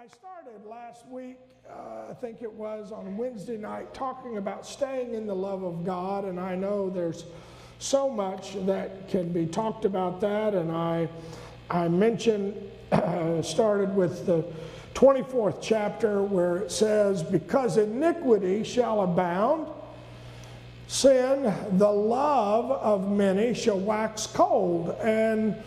[0.00, 1.36] I started last week,
[1.68, 5.84] uh, I think it was on Wednesday night, talking about staying in the love of
[5.84, 7.26] God, and I know there's
[7.80, 11.06] so much that can be talked about that, and I,
[11.68, 12.56] I mentioned,
[12.92, 14.42] uh, started with the
[14.94, 19.68] 24th chapter where it says, Because iniquity shall abound,
[20.86, 24.96] sin, the love of many shall wax cold.
[25.02, 25.62] And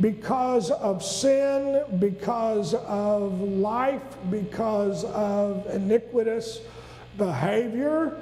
[0.00, 6.60] because of sin, because of life, because of iniquitous
[7.16, 8.16] behavior,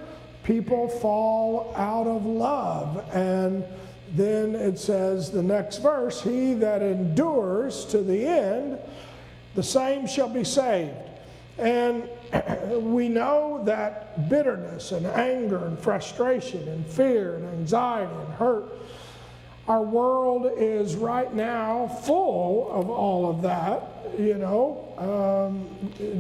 [0.45, 3.05] people fall out of love.
[3.13, 3.65] And
[4.13, 8.79] then it says, the next verse, He that endures to the end,
[9.55, 10.95] the same shall be saved.
[11.59, 12.09] And
[12.73, 18.69] we know that bitterness and anger and frustration and fear and anxiety and hurt
[19.67, 23.83] our world is right now full of all of that,
[24.19, 25.67] you know, um,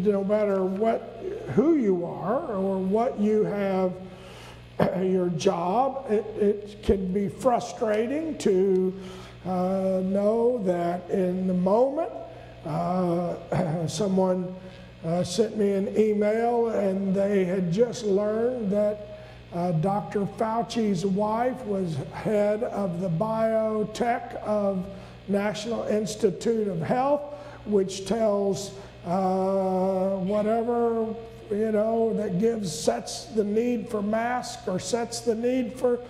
[0.03, 3.93] no matter what, who you are or what you have,
[5.05, 8.99] your job, it, it can be frustrating to
[9.45, 12.11] uh, know that in the moment,
[12.65, 14.55] uh, someone
[15.05, 19.14] uh, sent me an email and they had just learned that
[19.55, 20.27] uh, Dr.
[20.27, 24.85] Fauci's wife was head of the biotech of
[25.29, 27.23] National Institute of Health,
[27.65, 28.73] which tells
[29.07, 31.07] uh, whatever
[31.51, 36.01] you know that gives sets the need for masks or sets the need for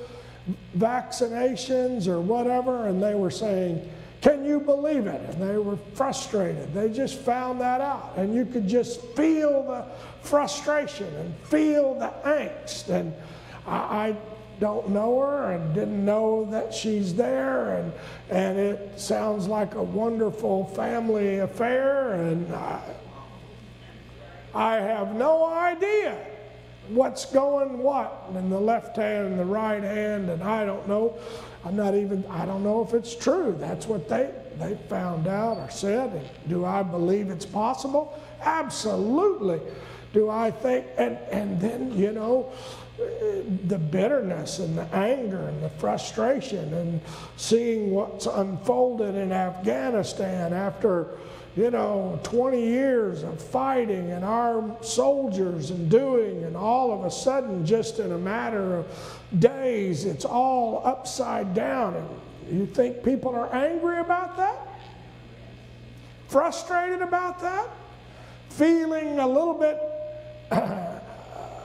[0.77, 3.91] vaccinations or whatever, and they were saying.
[4.25, 5.21] Can you believe it?
[5.29, 6.73] And they were frustrated.
[6.73, 8.15] They just found that out.
[8.17, 9.85] And you could just feel the
[10.27, 12.89] frustration and feel the angst.
[12.89, 13.13] And
[13.67, 14.17] I, I
[14.61, 17.93] don't know her and didn't know that she's there and
[18.31, 22.81] and it sounds like a wonderful family affair and I,
[24.55, 26.17] I have no idea
[26.89, 31.19] what's going what in the left hand and the right hand and I don't know
[31.65, 33.57] I'm not even I don't know if it's true.
[33.59, 36.13] That's what they they found out or said.
[36.13, 38.19] And do I believe it's possible?
[38.43, 39.61] Absolutely.
[40.13, 42.53] Do I think and and then you know
[43.67, 47.01] the bitterness and the anger and the frustration and
[47.37, 51.19] seeing what's unfolded in Afghanistan after,
[51.57, 57.11] you know, 20 years of fighting and our soldiers and doing, and all of a
[57.11, 58.87] sudden, just in a matter of
[59.39, 61.95] days, it's all upside down.
[61.95, 64.57] And you think people are angry about that?
[66.29, 67.69] Frustrated about that?
[68.51, 69.81] Feeling a little bit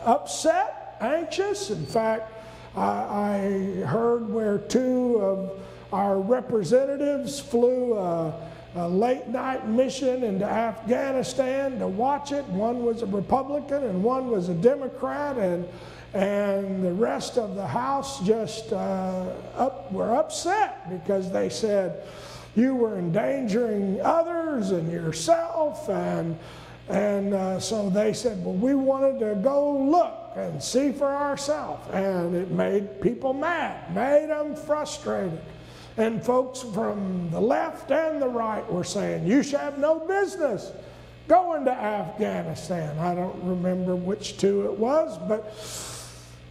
[0.05, 0.79] upset?
[1.01, 1.69] anxious.
[1.69, 2.31] In fact,
[2.75, 5.59] I, I heard where two of
[5.91, 8.33] our representatives flew a,
[8.75, 12.45] a, late night mission into Afghanistan to watch it.
[12.45, 15.67] One was a Republican and one was a Democrat, and
[16.13, 19.25] and the rest of the House just uh,
[19.55, 22.03] up, were upset because they said
[22.55, 26.37] you were endangering others and yourself, and
[26.89, 31.87] and uh, so they said, well, we wanted to go look and see for ourselves.
[31.93, 35.39] And it made people mad, made them frustrated.
[35.97, 40.71] And folks from the left and the right were saying, You should have no business
[41.27, 42.97] going to Afghanistan.
[42.97, 45.53] I don't remember which two it was, but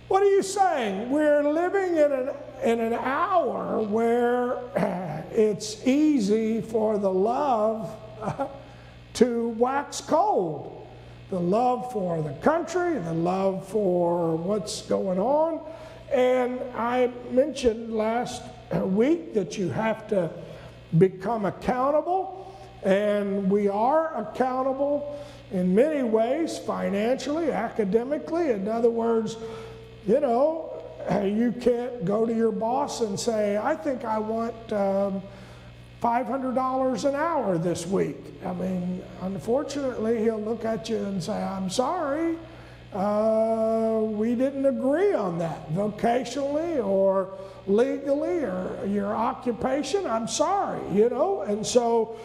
[0.08, 1.10] what are you saying?
[1.10, 2.30] We're living in an,
[2.64, 4.58] in an hour where
[5.30, 7.94] it's easy for the love
[9.14, 10.78] to wax cold
[11.30, 15.60] the love for the country, the love for what's going on.
[16.10, 18.42] And I mentioned last
[18.74, 20.30] week that you have to
[20.96, 28.50] become accountable, and we are accountable in many ways financially, academically.
[28.50, 29.36] In other words,
[30.08, 30.82] you know,
[31.22, 34.72] you can't go to your boss and say, I think I want.
[34.72, 35.22] Um,
[36.02, 38.16] $500 an hour this week.
[38.46, 42.36] I mean, unfortunately, he'll look at you and say, I'm sorry,
[42.92, 50.06] uh, we didn't agree on that vocationally or legally or your occupation.
[50.06, 51.42] I'm sorry, you know?
[51.42, 52.16] And so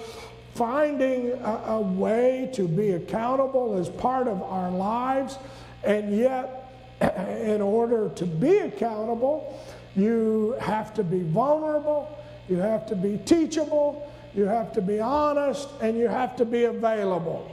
[0.53, 5.38] finding a, a way to be accountable is part of our lives,
[5.83, 6.62] and yet,
[7.41, 9.59] in order to be accountable,
[9.95, 12.09] you have to be vulnerable
[12.50, 16.65] you have to be teachable, you have to be honest, and you have to be
[16.65, 17.50] available.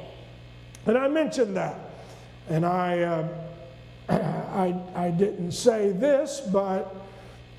[0.87, 1.77] And I mentioned that.
[2.49, 3.29] And I, uh,
[4.09, 6.95] I, I didn't say this, but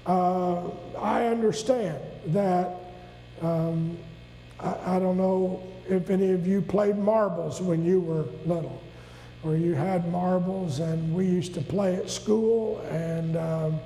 [0.05, 2.75] uh, I understand that
[3.41, 3.97] um,
[4.59, 8.80] I, I, don't know if any of you played marbles when you were little,
[9.43, 12.79] or you had marbles, and we used to play at school.
[12.89, 13.79] And um,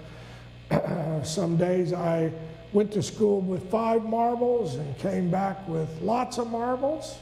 [1.23, 2.31] some days I
[2.73, 7.17] went to school with five marbles and came back with lots of marbles.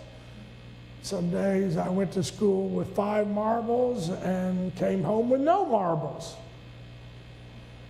[1.03, 6.35] Some days I went to school with five marbles and came home with no marbles.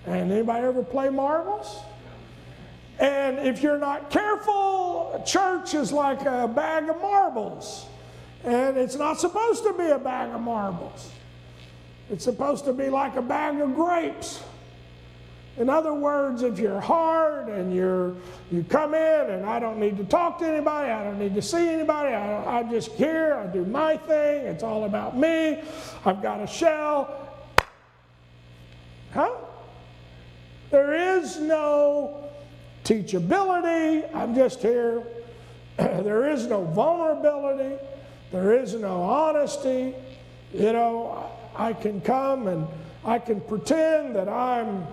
[0.05, 1.79] And anybody ever play marbles?
[2.99, 7.85] And if you're not careful, church is like a bag of marbles.
[8.43, 11.11] And it's not supposed to be a bag of marbles.
[12.09, 14.43] It's supposed to be like a bag of grapes.
[15.57, 18.15] In other words, if you're hard and you're
[18.51, 21.43] you come in and I don't need to talk to anybody, I don't need to
[21.43, 25.61] see anybody, I, I just here, I do my thing, it's all about me,
[26.05, 27.29] I've got a shell.
[29.13, 29.29] Huh?
[30.71, 32.31] There is no
[32.83, 34.09] teachability.
[34.15, 35.03] I'm just here.
[35.77, 37.77] there is no vulnerability.
[38.33, 39.93] There is no honesty.
[40.55, 42.67] You know, I can come and
[43.05, 44.87] I can pretend that I'm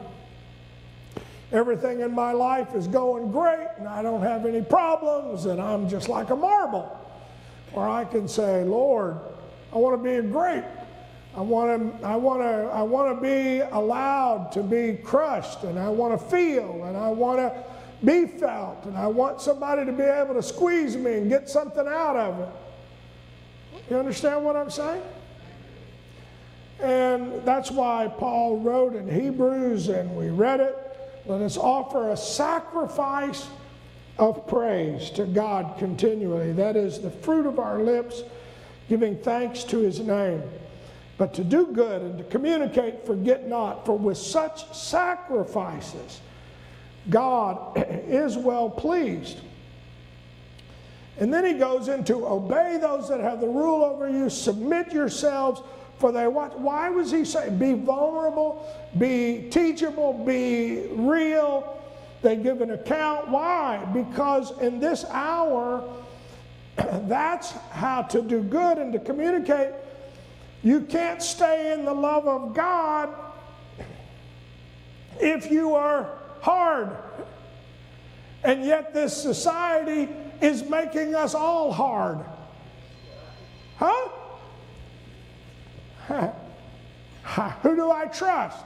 [1.51, 5.89] everything in my life is going great and I don't have any problems and I'm
[5.89, 6.95] just like a marble.
[7.73, 9.17] Or I can say, Lord,
[9.73, 10.65] I want to be a grape.
[11.35, 15.79] I want to, I want to, I want to be allowed to be crushed and
[15.79, 17.65] I want to feel and I want to
[18.05, 21.89] be felt and I want somebody to be able to squeeze me and get something
[21.89, 22.49] out of it.
[23.91, 25.03] You understand what I'm saying?
[26.81, 30.87] And that's why Paul wrote in Hebrews and we read it
[31.27, 33.47] let us offer a sacrifice
[34.19, 36.53] of praise to God continually.
[36.53, 38.23] That is the fruit of our lips,
[38.89, 40.43] giving thanks to his name.
[41.19, 46.21] But to do good and to communicate, forget not, for with such sacrifices,
[47.11, 47.77] God
[48.09, 49.39] is well pleased.
[51.19, 55.61] And then he goes into obey those that have the rule over you, submit yourselves
[56.01, 56.59] for they what?
[56.59, 57.59] Why was he saying?
[57.59, 58.67] Be vulnerable,
[58.97, 61.77] be teachable, be real.
[62.23, 63.29] They give an account.
[63.29, 63.85] Why?
[63.93, 65.87] Because in this hour,
[66.77, 69.75] that's how to do good and to communicate.
[70.63, 73.15] You can't stay in the love of God
[75.19, 76.11] if you are
[76.41, 76.97] hard.
[78.43, 80.09] And yet, this society
[80.41, 82.19] is making us all hard.
[83.77, 84.09] Huh?
[87.63, 88.59] Who do I trust?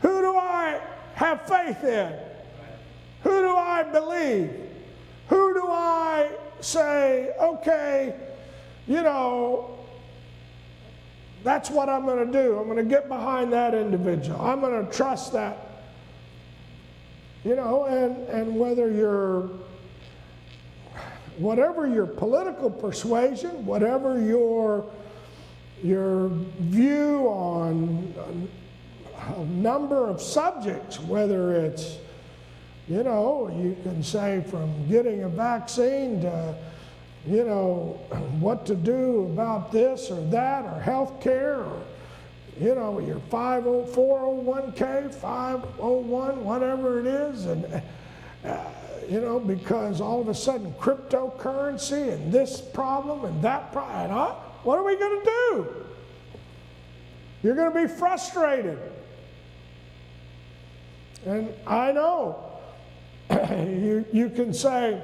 [0.00, 0.80] Who do I
[1.14, 2.14] have faith in?
[3.22, 4.50] Who do I believe?
[5.28, 6.30] Who do I
[6.60, 8.14] say, okay,
[8.86, 9.78] you know,
[11.42, 12.58] that's what I'm going to do.
[12.58, 14.40] I'm going to get behind that individual.
[14.40, 15.56] I'm going to trust that.
[17.44, 19.48] You know, and, and whether you're,
[21.40, 24.84] whatever your political persuasion, whatever your
[25.82, 28.12] your view on
[29.36, 31.96] a number of subjects, whether it's,
[32.86, 36.54] you know, you can say from getting a vaccine to,
[37.26, 37.98] you know,
[38.40, 41.82] what to do about this or that or health care or,
[42.60, 47.46] you know, your 50401k, 501, whatever it is.
[47.46, 47.82] And,
[48.44, 48.60] uh,
[49.10, 54.12] you know, because all of a sudden cryptocurrency and this problem and that problem, and
[54.62, 55.74] what are we going to do?
[57.42, 58.78] You're going to be frustrated.
[61.26, 62.50] And I know
[63.30, 65.02] you, you can say,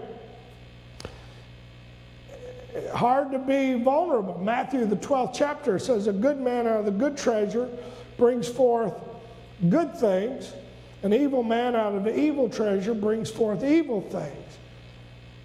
[2.95, 4.39] hard to be vulnerable.
[4.39, 7.69] Matthew, the 12th chapter, says, A good man out of the good treasure
[8.17, 8.95] brings forth
[9.69, 10.53] good things,
[11.03, 14.59] an evil man out of evil treasure brings forth evil things.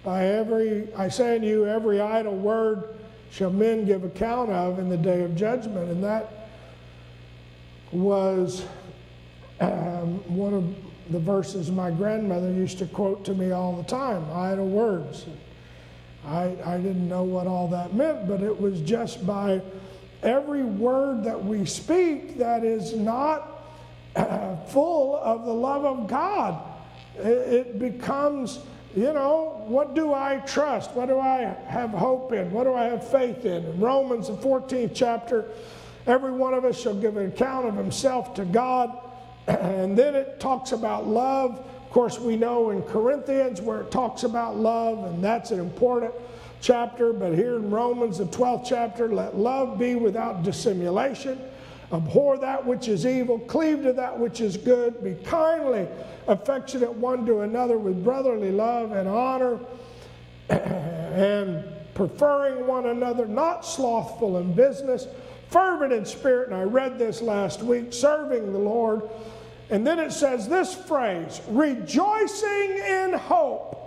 [0.02, 2.88] By every, I say unto you, every idle word
[3.30, 5.90] shall men give account of in the day of judgment.
[5.90, 6.48] And that
[7.92, 8.64] was
[9.60, 10.74] um, one of
[11.10, 15.26] the verses my grandmother used to quote to me all the time idle words.
[16.26, 19.60] I, I didn't know what all that meant, but it was just by
[20.22, 23.51] every word that we speak that is not
[24.68, 26.62] full of the love of God.
[27.16, 28.60] It, becomes
[28.94, 30.92] you know, what do I trust?
[30.92, 32.50] What do I have hope in?
[32.50, 33.64] What do I have faith in?
[33.64, 35.46] In Romans, the 14th chapter,
[36.06, 38.98] every one of us shall give an account of himself to God.
[39.48, 41.58] And then it talks about love.
[41.58, 46.14] Of course, we know in Corinthians where it talks about love, and that's an important
[46.60, 47.12] chapter.
[47.12, 51.40] But here in Romans, the 12th chapter, let love be without dissimulation.
[51.92, 55.86] Abhor that which is evil, cleave to that which is good, be kindly
[56.26, 59.58] affectionate one to another with brotherly love and honor.
[60.48, 65.06] and preferring one another, not slothful in business,
[65.50, 66.48] fervent in spirit.
[66.48, 69.02] And I read this last week serving the Lord.
[69.70, 73.78] And then it says this phrase rejoicing in hope.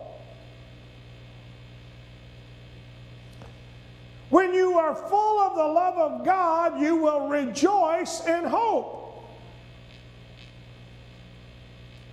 [4.29, 9.23] When you are full of the love of God, you will rejoice in hope.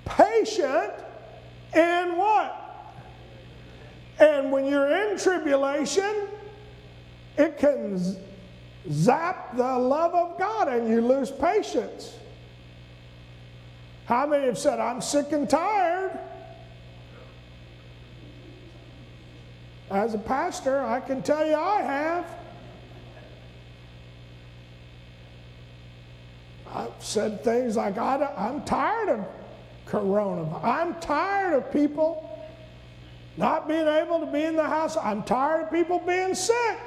[0.04, 0.92] Patient
[1.74, 2.58] in what?
[4.18, 6.28] And when you're in tribulation,
[7.38, 7.98] it can
[8.90, 12.16] zap the love of God and you lose patience.
[14.04, 16.18] How many have said, I'm sick and tired?
[19.92, 22.26] As a pastor, I can tell you I have.
[26.74, 29.26] I've said things like, I'm tired of
[29.86, 30.64] coronavirus.
[30.64, 32.26] I'm tired of people
[33.36, 34.96] not being able to be in the house.
[34.96, 36.78] I'm tired of people being sick.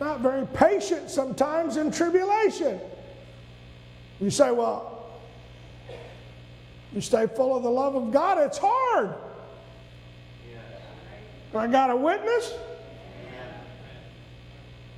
[0.00, 2.80] Not very patient sometimes in tribulation.
[4.18, 5.06] You say, well,
[6.92, 9.14] you stay full of the love of God, it's hard.
[11.54, 12.54] I got a witness?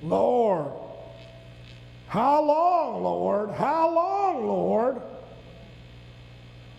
[0.02, 0.72] Lord.
[2.08, 3.50] How long, Lord?
[3.52, 5.00] How long, Lord?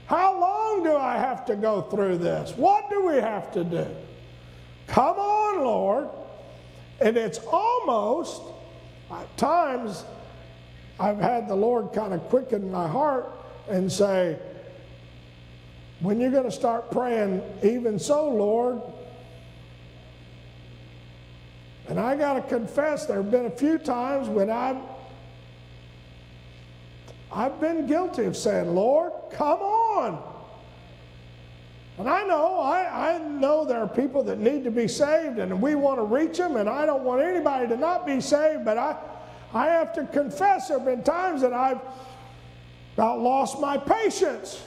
[0.06, 2.52] How long do I have to go through this?
[2.56, 3.88] What do we have to do?
[4.86, 6.10] Come on, Lord.
[7.02, 8.44] And it's almost,
[9.10, 10.04] at times,
[11.00, 13.28] I've had the Lord kind of quicken my heart
[13.68, 14.38] and say,
[16.02, 18.82] when you're going to start praying, even so, Lord,
[21.88, 24.78] and I got to confess, there have been a few times when I've
[27.32, 30.22] I've been guilty of saying, Lord, come on.
[31.98, 35.62] And I know, I, I know there are people that need to be saved and
[35.62, 38.78] we want to reach them, and I don't want anybody to not be saved, but
[38.78, 38.96] I,
[39.54, 41.80] I have to confess there have been times that I've
[42.96, 44.64] about lost my patience.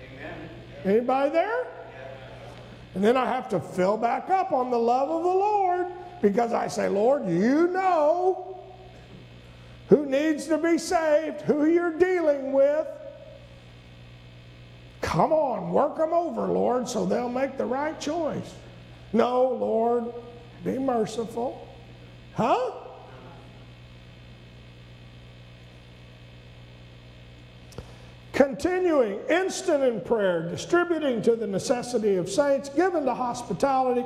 [0.00, 0.48] Amen.
[0.84, 1.66] Anybody there?
[2.94, 5.86] And then I have to fill back up on the love of the Lord
[6.20, 8.58] because I say, Lord, you know
[9.88, 12.86] who needs to be saved, who you're dealing with.
[15.00, 18.54] Come on, work them over, Lord, so they'll make the right choice.
[19.12, 20.04] No, Lord,
[20.64, 21.68] be merciful.
[22.34, 22.81] Huh?
[28.42, 34.04] Continuing, instant in prayer, distributing to the necessity of saints, given to hospitality.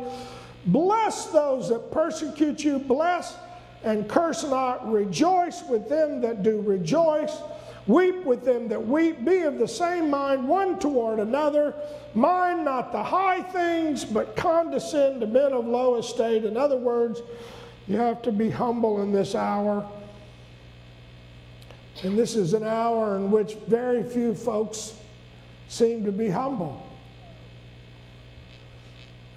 [0.67, 2.79] Bless those that persecute you.
[2.79, 3.35] Bless
[3.83, 4.93] and curse not.
[4.93, 7.39] Rejoice with them that do rejoice.
[7.87, 9.25] Weep with them that weep.
[9.25, 11.75] Be of the same mind one toward another.
[12.13, 16.45] Mind not the high things, but condescend to men of low estate.
[16.45, 17.23] In other words,
[17.89, 19.89] you have to be humble in this hour.
[22.03, 24.95] And this is an hour in which very few folks
[25.69, 26.83] seem to be humble.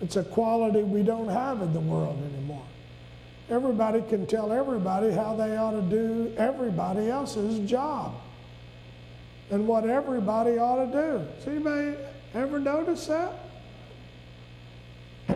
[0.02, 2.66] It's a quality we don't have in the world anymore.
[3.50, 8.14] Everybody can tell everybody how they ought to do everybody else's job
[9.50, 11.26] and what everybody ought to do.
[11.36, 11.98] Has anybody
[12.34, 13.34] ever noticed that?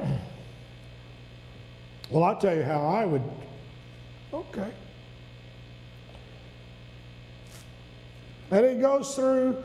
[2.12, 3.24] well, I'll tell you how I would.
[4.32, 4.72] Okay.
[8.54, 9.58] And he goes through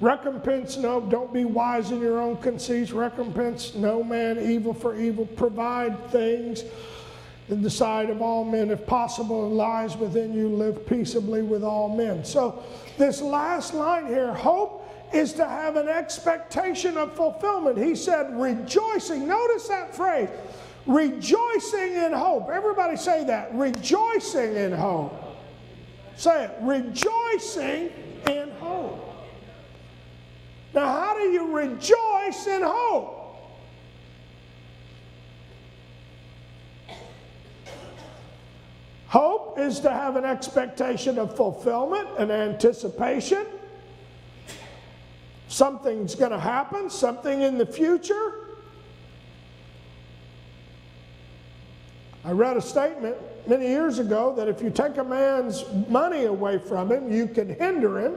[0.00, 5.26] recompense no, don't be wise in your own conceits, recompense no man evil for evil,
[5.26, 6.64] provide things
[7.50, 11.62] in the sight of all men, if possible, and lies within you, live peaceably with
[11.62, 12.24] all men.
[12.24, 12.62] So,
[12.96, 17.76] this last line here, hope is to have an expectation of fulfillment.
[17.76, 19.28] He said, rejoicing.
[19.28, 20.30] Notice that phrase,
[20.86, 22.48] rejoicing in hope.
[22.48, 25.12] Everybody say that, rejoicing in hope.
[26.16, 27.90] Say it, rejoicing.
[30.80, 33.36] Now, how do you rejoice in hope?
[39.08, 43.44] Hope is to have an expectation of fulfillment, an anticipation.
[45.48, 48.56] Something's going to happen, something in the future.
[52.24, 56.58] I read a statement many years ago that if you take a man's money away
[56.58, 58.16] from him, you can hinder him.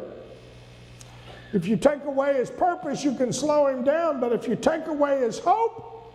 [1.54, 4.20] If you take away his purpose, you can slow him down.
[4.20, 6.12] But if you take away his hope,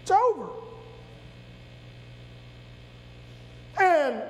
[0.00, 0.48] it's over.
[3.80, 4.22] And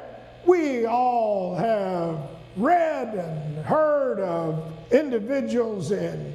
[0.46, 2.20] we all have
[2.56, 6.34] read and heard of individuals in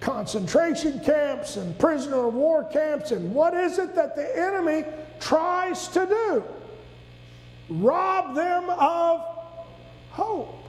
[0.00, 3.10] concentration camps and prisoner of war camps.
[3.10, 4.84] And what is it that the enemy
[5.20, 6.44] tries to do?
[7.68, 9.20] Rob them of
[10.10, 10.63] hope.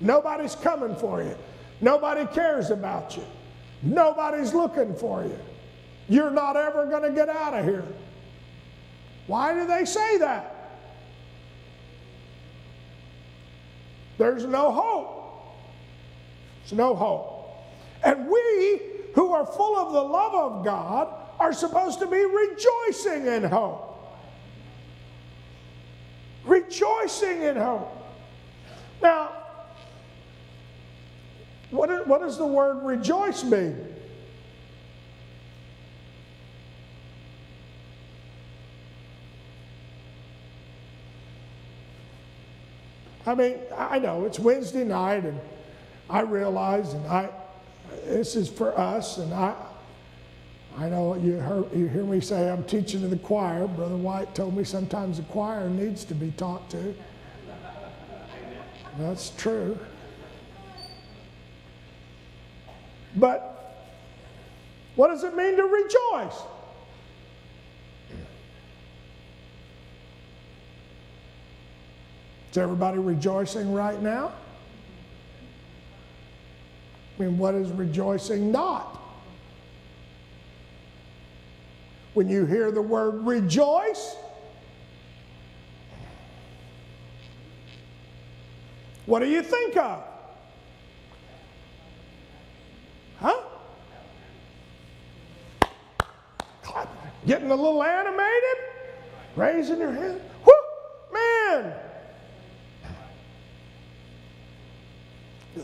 [0.00, 1.36] Nobody's coming for you.
[1.80, 3.24] Nobody cares about you.
[3.82, 5.38] Nobody's looking for you.
[6.08, 7.84] You're not ever going to get out of here.
[9.26, 10.56] Why do they say that?
[14.18, 15.56] There's no hope.
[16.60, 17.36] There's no hope.
[18.02, 18.80] And we,
[19.14, 23.86] who are full of the love of God, are supposed to be rejoicing in hope.
[26.44, 27.90] Rejoicing in hope.
[29.02, 29.39] Now,
[31.70, 33.86] what, what does the word rejoice mean?
[43.26, 45.38] I mean, I know it's Wednesday night, and
[46.08, 47.28] I realize, and I,
[48.04, 49.54] this is for us, and I,
[50.76, 53.68] I know you, heard, you hear me say I'm teaching to the choir.
[53.68, 56.94] Brother White told me sometimes the choir needs to be taught to.
[58.98, 59.78] That's true.
[63.16, 63.50] But
[64.96, 66.42] what does it mean to rejoice?
[72.50, 74.32] Is everybody rejoicing right now?
[77.18, 78.98] I mean, what is rejoicing not?
[82.14, 84.16] When you hear the word rejoice,
[89.06, 90.02] what do you think of?
[97.26, 98.56] Getting a little animated?
[99.36, 100.20] Raising your hand?
[100.44, 100.52] Whoo!
[101.12, 101.74] Man!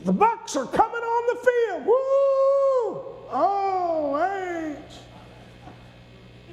[0.05, 1.87] The Bucks are coming on the field.
[1.87, 1.97] Woo!
[3.33, 4.77] Oh, wait.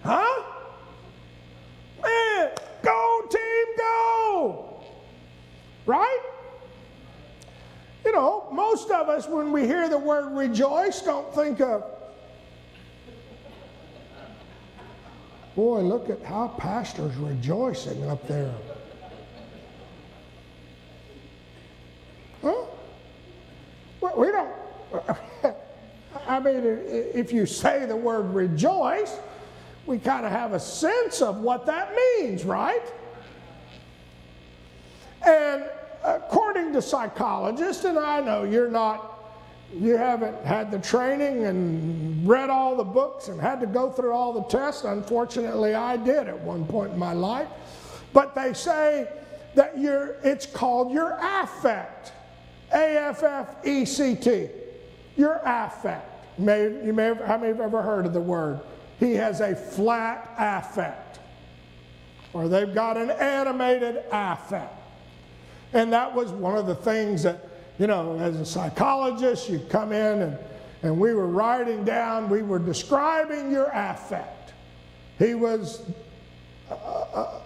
[0.03, 0.43] Huh?
[2.01, 4.83] Man, go team, go!
[5.85, 6.19] Right?
[8.05, 11.83] You know, most of us, when we hear the word rejoice, don't think of,
[15.55, 18.53] boy, look at how pastor's rejoicing up there.
[22.41, 22.65] Huh?
[24.17, 24.49] We don't.
[26.27, 29.17] I mean, if you say the word rejoice,
[29.85, 32.91] we kind of have a sense of what that means, right?
[35.25, 35.65] And
[36.03, 39.12] according to psychologists, and I know you're not,
[39.73, 44.13] you haven't had the training and read all the books and had to go through
[44.13, 44.83] all the tests.
[44.83, 47.47] Unfortunately, I did at one point in my life.
[48.13, 49.07] But they say
[49.55, 52.13] that you're, it's called your affect.
[52.71, 54.49] A F F E C T.
[55.15, 56.09] Your affect.
[56.39, 58.59] You may, you may have, how many have ever heard of the word?
[58.99, 61.19] He has a flat affect.
[62.33, 64.73] Or they've got an animated affect.
[65.73, 67.47] And that was one of the things that,
[67.83, 70.37] you know, as a psychologist, you come in and,
[70.83, 74.53] and we were writing down, we were describing your affect.
[75.19, 75.81] He was,
[76.69, 77.41] uh, uh,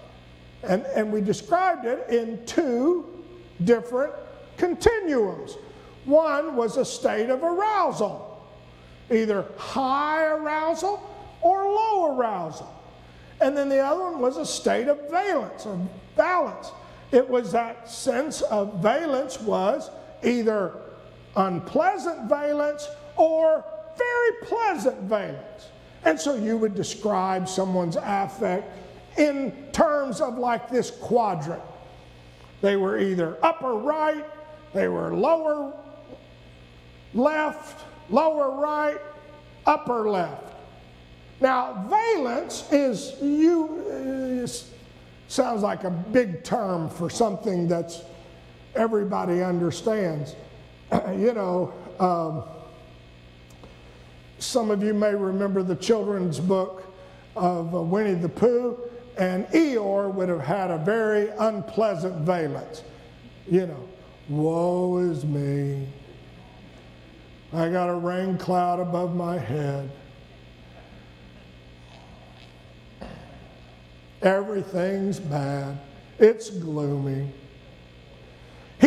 [0.62, 3.24] and, and we described it in two
[3.64, 4.14] different
[4.58, 5.58] continuums.
[6.06, 8.48] One was a state of arousal,
[9.10, 11.02] either high arousal
[11.42, 12.72] or low arousal.
[13.42, 15.80] And then the other one was a state of valence or
[16.16, 16.72] balance.
[17.12, 19.90] It was that sense of valence was
[20.24, 20.74] either
[21.36, 23.64] unpleasant valence or
[23.98, 25.70] very pleasant valence.
[26.06, 28.72] And so you would describe someone's affect
[29.18, 31.64] in terms of like this quadrant.
[32.62, 34.26] They were either upper right
[34.74, 35.74] they were lower
[37.14, 39.00] left, lower right,
[39.66, 40.54] upper left.
[41.40, 44.48] Now, valence is you uh,
[45.28, 48.02] sounds like a big term for something that's
[48.78, 50.36] everybody understands.
[51.18, 52.44] you know, um,
[54.40, 56.84] some of you may remember the children's book
[57.36, 58.78] of uh, Winnie the Pooh,
[59.18, 62.84] and Eeyore would have had a very unpleasant valence.
[63.50, 63.88] You know,
[64.30, 65.88] Woe is me.
[67.54, 69.90] I got a rain cloud above my head.
[74.22, 75.78] Everything's bad.
[76.20, 77.32] It's gloomy.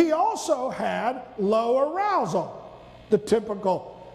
[0.01, 4.11] He also had low arousal, the typical,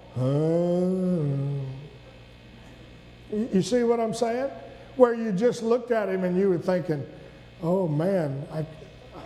[3.30, 4.50] you see what I'm saying?
[4.96, 7.06] Where you just looked at him and you were thinking,
[7.62, 8.66] oh man, I,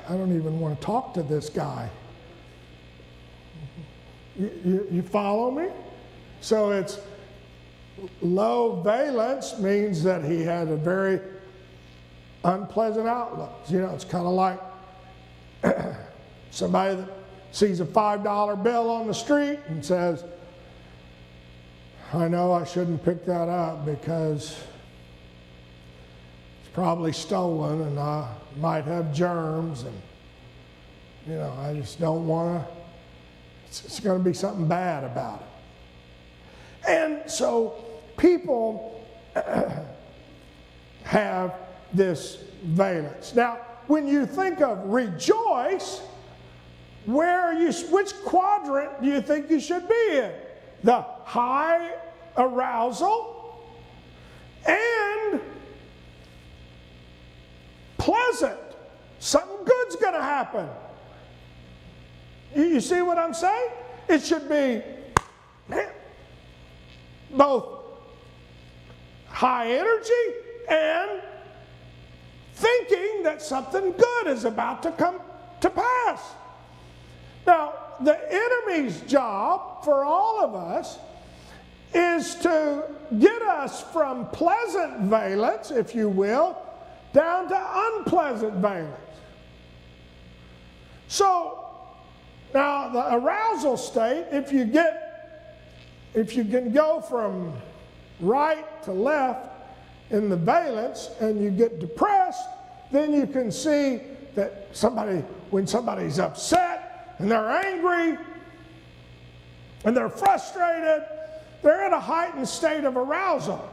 [0.07, 1.89] I don't even want to talk to this guy.
[4.37, 5.69] You, you, you follow me?
[6.43, 7.01] So it's
[8.21, 11.21] low valence means that he had a very
[12.45, 13.53] unpleasant outlook.
[13.69, 14.61] You know, it's kind of like
[16.51, 17.09] somebody that
[17.53, 20.25] sees a $5 bill on the street and says,
[22.13, 24.59] I know I shouldn't pick that up because
[26.61, 30.01] it's probably stolen and I might have germs and
[31.27, 32.73] you know, I just don't want to,
[33.67, 36.89] it's, it's going to be something bad about it.
[36.89, 37.85] And so
[38.17, 39.07] people
[41.05, 41.55] have
[41.93, 43.35] this valence.
[43.35, 46.03] Now, when you think of rejoice,
[47.07, 50.33] where are you, which quadrant do you think you should be in?
[50.85, 51.95] The high
[52.37, 53.65] arousal
[54.67, 55.41] and
[57.99, 58.59] pleasant.
[59.19, 60.69] Something good's going to happen.
[62.55, 63.71] You see what I'm saying?
[64.09, 64.83] It should be
[67.31, 67.85] both
[69.29, 70.13] high energy
[70.69, 71.23] and
[72.55, 75.21] thinking that something good is about to come
[75.61, 76.21] to pass.
[77.47, 80.99] Now, the enemy's job for all of us
[81.93, 82.85] is to
[83.19, 86.57] get us from pleasant valence, if you will,
[87.13, 88.97] down to unpleasant valence.
[91.09, 91.67] So,
[92.55, 95.51] now the arousal state, if you get,
[96.15, 97.53] if you can go from
[98.21, 99.49] right to left
[100.11, 102.49] in the valence and you get depressed,
[102.93, 104.01] then you can see
[104.35, 106.90] that somebody, when somebody's upset
[107.21, 108.19] and they're angry
[109.85, 111.05] and they're frustrated,
[111.63, 113.69] they're in a heightened state of arousal.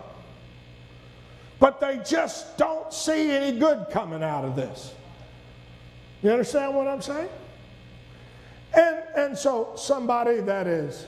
[1.60, 4.94] But they just don't see any good coming out of this.
[6.22, 7.30] You understand what I'm saying?
[8.74, 11.06] And, and so somebody that is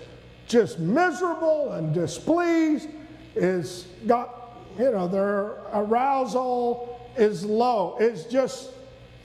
[0.48, 2.88] just miserable and displeased
[3.36, 7.98] is got, you know, their arousal is low.
[8.00, 8.72] It's just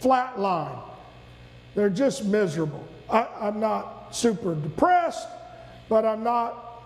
[0.02, 0.80] flatline.
[1.76, 2.86] They're just miserable.
[3.14, 5.28] I, I'm not super depressed,
[5.88, 6.82] but I'm not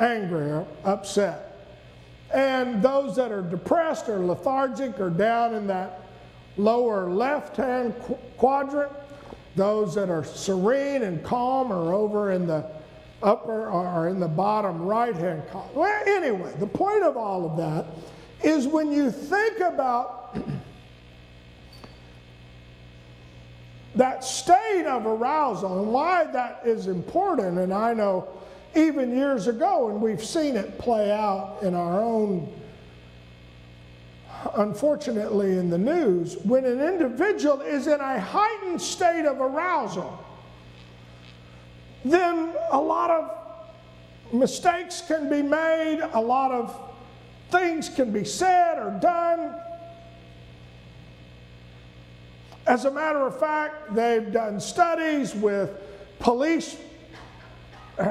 [0.00, 1.52] angry or upset.
[2.34, 6.00] And those that are depressed or lethargic are down in that
[6.56, 8.90] lower left hand qu- quadrant.
[9.54, 12.66] Those that are serene and calm are over in the
[13.22, 15.74] upper or in the bottom right hand column.
[15.74, 17.86] Well, anyway, the point of all of that
[18.42, 20.23] is when you think about
[23.94, 28.28] that state of arousal and why that is important, and I know
[28.74, 32.52] even years ago, and we've seen it play out in our own,
[34.56, 40.24] unfortunately, in the news, when an individual is in a heightened state of arousal,
[42.04, 43.30] then a lot of
[44.32, 46.76] mistakes can be made, a lot of
[47.50, 49.54] things can be said or done.
[52.66, 55.70] As a matter of fact, they've done studies with
[56.18, 56.78] police
[57.98, 58.06] you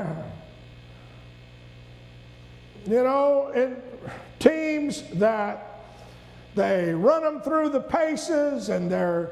[3.03, 3.81] know, in
[4.39, 5.73] teams that
[6.55, 9.31] they run them through the paces and they're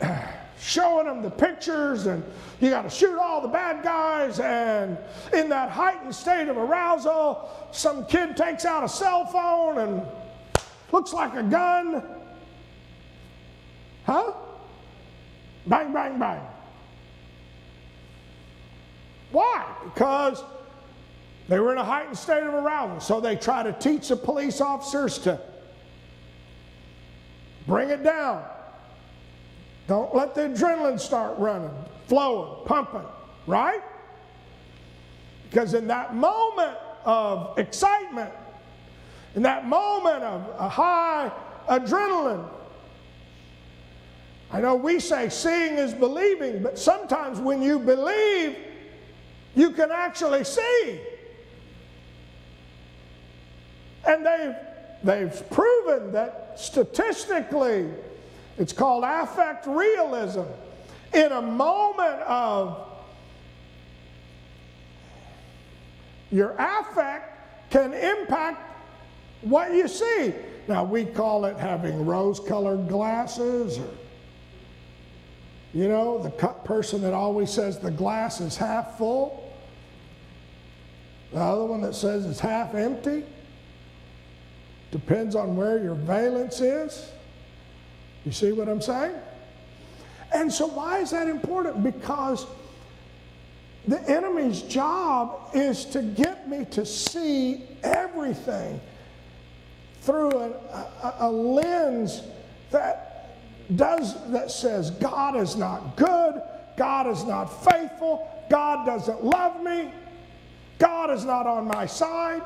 [0.60, 2.22] showing them the pictures and
[2.60, 4.96] you got to shoot all the bad guys and
[5.32, 10.02] in that heightened state of arousal some kid takes out a cell phone and
[10.92, 12.21] looks like a gun
[14.04, 14.32] huh
[15.66, 16.40] bang bang bang
[19.30, 20.42] why because
[21.48, 24.60] they were in a heightened state of arousal, so they try to teach the police
[24.60, 25.40] officers to
[27.66, 28.44] bring it down.
[29.88, 31.70] Don't let the adrenaline start running,
[32.06, 33.04] flowing, pumping,
[33.46, 33.82] right?
[35.50, 38.32] Because in that moment of excitement,
[39.34, 41.30] in that moment of a high
[41.68, 42.48] adrenaline,
[44.52, 48.58] I know we say seeing is believing, but sometimes when you believe,
[49.54, 51.00] you can actually see.
[54.06, 54.54] And they've,
[55.02, 57.88] they've proven that statistically,
[58.58, 60.42] it's called affect realism.
[61.14, 62.88] In a moment of
[66.30, 68.70] your affect can impact
[69.42, 70.34] what you see.
[70.68, 73.88] Now, we call it having rose colored glasses, or,
[75.72, 79.52] you know, the person that always says the glass is half full,
[81.32, 83.24] the other one that says it's half empty.
[84.90, 87.10] Depends on where your valence is.
[88.26, 89.14] You see what I'm saying?
[90.34, 91.82] And so, why is that important?
[91.82, 92.46] Because
[93.88, 98.80] the enemy's job is to get me to see everything
[100.02, 102.22] through a, a, a lens
[102.70, 103.11] that
[103.76, 106.42] does that says God is not good,
[106.76, 109.90] God is not faithful, God doesn't love me,
[110.78, 112.42] God is not on my side.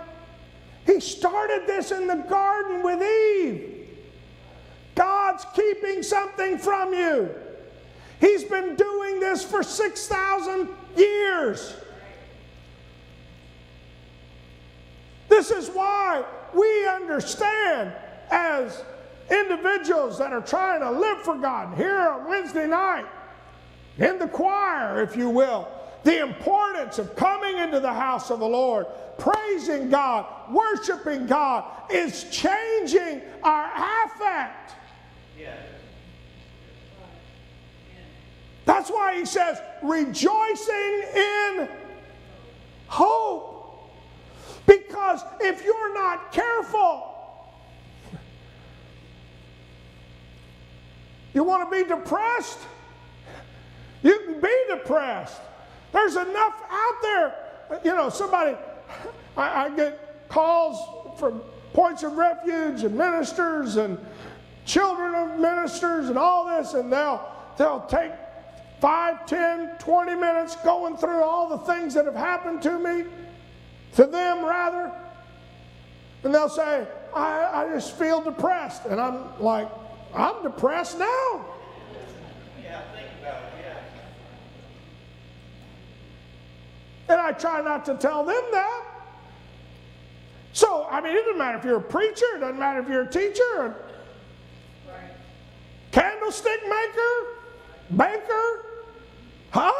[0.84, 3.88] He started this in the garden with Eve.
[4.94, 7.30] God's keeping something from you.
[8.20, 11.74] He's been doing this for 6,000 years.
[15.28, 17.92] This is why we understand
[18.30, 18.82] as
[19.30, 23.06] individuals that are trying to live for God here on Wednesday night,
[23.98, 25.68] in the choir, if you will,
[26.04, 28.86] the importance of coming into the house of the Lord,
[29.18, 33.70] praising God, worshiping God is changing our
[34.04, 34.74] affect.
[38.66, 41.68] That's why he says, rejoicing in
[42.88, 43.52] hope.
[44.66, 47.15] Because if you're not careful,
[51.36, 52.58] you want to be depressed?
[54.02, 55.38] You can be depressed.
[55.92, 57.34] There's enough out there.
[57.84, 58.56] You know, somebody,
[59.36, 61.42] I, I get calls from
[61.74, 63.98] points of refuge and ministers and
[64.64, 68.12] children of ministers and all this, and they'll, they'll take
[68.80, 73.04] 5, 10, 20 minutes going through all the things that have happened to me,
[73.96, 74.90] to them rather.
[76.22, 78.86] And they'll say, I, I just feel depressed.
[78.86, 79.68] And I'm like,
[80.16, 81.44] I'm depressed now.
[82.62, 83.78] Yeah, think about it, yeah.
[87.14, 88.84] And I try not to tell them that.
[90.52, 93.02] So, I mean, it doesn't matter if you're a preacher, it doesn't matter if you're
[93.02, 93.74] a teacher, a
[95.92, 97.26] candlestick maker,
[97.90, 98.66] banker,
[99.56, 99.72] Huh?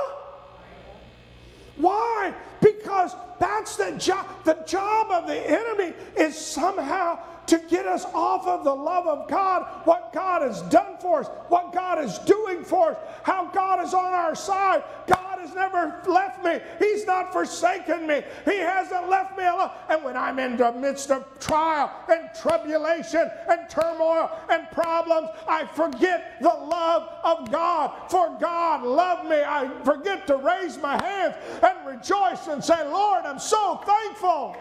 [1.77, 2.33] Why?
[2.63, 4.27] Because that's the job.
[4.45, 9.29] The job of the enemy is somehow to get us off of the love of
[9.29, 13.85] God, what God has done for us, what God is doing for us, how God
[13.85, 14.83] is on our side.
[15.07, 16.59] God has never left me.
[16.79, 18.23] He's not forsaken me.
[18.45, 19.71] He hasn't left me alone.
[19.89, 25.67] And when I'm in the midst of trial and tribulation and turmoil and problems, I
[25.67, 28.11] forget the love of God.
[28.11, 29.37] For God loved me.
[29.37, 34.57] I forget to raise my hands and rejoice and say, Lord, I'm so thankful.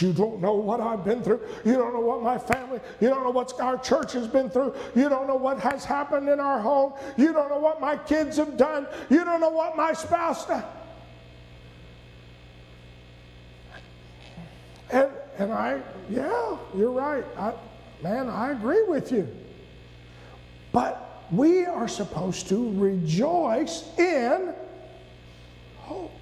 [0.00, 1.40] You don't know what I've been through.
[1.64, 4.74] You don't know what my family, you don't know what our church has been through.
[4.94, 6.94] You don't know what has happened in our home.
[7.16, 8.86] You don't know what my kids have done.
[9.10, 10.64] You don't know what my spouse done.
[14.90, 17.24] And, and I, yeah, you're right.
[17.36, 17.54] I,
[18.02, 19.28] man, I agree with you.
[20.72, 24.54] But we are supposed to rejoice in
[25.78, 26.12] hope.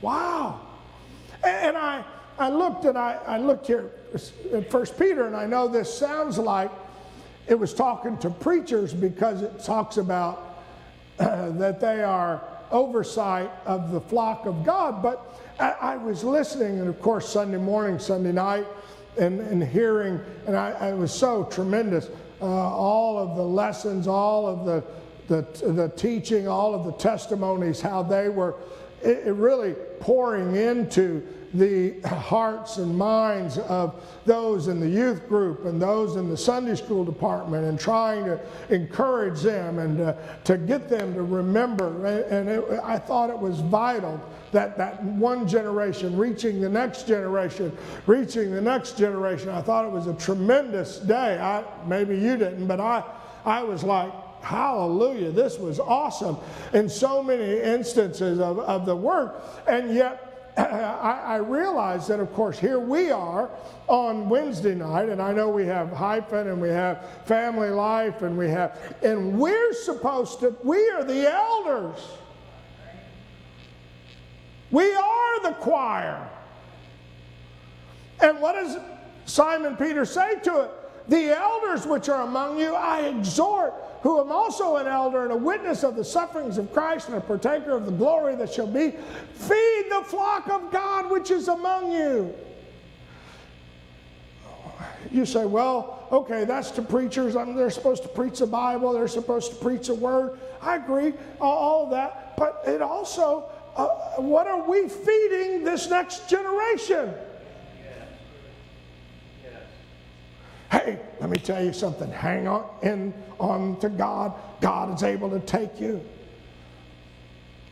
[0.00, 0.60] Wow.
[1.42, 2.04] And I,
[2.38, 3.90] I looked and I, I looked here
[4.52, 6.70] at First Peter, and I know this sounds like
[7.46, 10.58] it was talking to preachers because it talks about
[11.18, 15.02] uh, that they are oversight of the flock of God.
[15.02, 18.66] But I, I, was listening, and of course, Sunday morning, Sunday night,
[19.18, 22.08] and, and hearing, and I, was so tremendous.
[22.40, 24.84] Uh, all of the lessons, all of the,
[25.28, 28.54] the, the teaching, all of the testimonies, how they were
[29.02, 35.82] it, really pouring into the hearts and minds of those in the youth group and
[35.82, 40.88] those in the Sunday school department and trying to encourage them and uh, to get
[40.88, 42.06] them to remember.
[42.06, 44.20] And it, I thought it was vital
[44.52, 49.48] that that one generation reaching the next generation, reaching the next generation.
[49.48, 51.38] I thought it was a tremendous day.
[51.38, 53.02] I, maybe you didn't, but I,
[53.44, 55.30] I was like, Hallelujah.
[55.30, 56.36] This was awesome
[56.72, 59.32] in so many instances of, of the word.
[59.66, 63.50] And yet, I, I realize that, of course, here we are
[63.86, 68.36] on Wednesday night, and I know we have hyphen and we have family life and
[68.36, 72.00] we have, and we're supposed to, we are the elders.
[74.70, 76.28] We are the choir.
[78.20, 78.76] And what does
[79.24, 80.70] Simon Peter say to it?
[81.08, 85.36] The elders which are among you, I exhort who am also an elder and a
[85.36, 88.92] witness of the sufferings of Christ and a partaker of the glory that shall be,
[89.34, 92.34] feed the flock of God which is among you.
[95.10, 97.36] You say, well, okay, that's to preachers.
[97.36, 100.38] I mean, they're supposed to preach the Bible, they're supposed to preach the word.
[100.62, 102.36] I agree, all that.
[102.36, 107.12] But it also, uh, what are we feeding this next generation?
[110.70, 112.10] Hey, let me tell you something.
[112.10, 114.34] Hang on in on to God.
[114.60, 116.00] God is able to take you.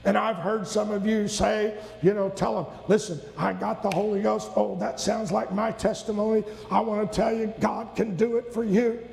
[0.04, 3.90] And I've heard some of you say, you know, tell them, listen, I got the
[3.90, 4.50] Holy Ghost.
[4.56, 6.44] Oh, that sounds like my testimony.
[6.70, 9.06] I want to tell you, God can do it for you.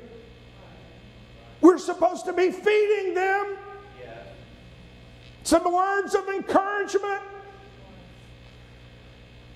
[1.60, 3.56] We're supposed to be feeding them
[5.42, 7.22] some words of encouragement.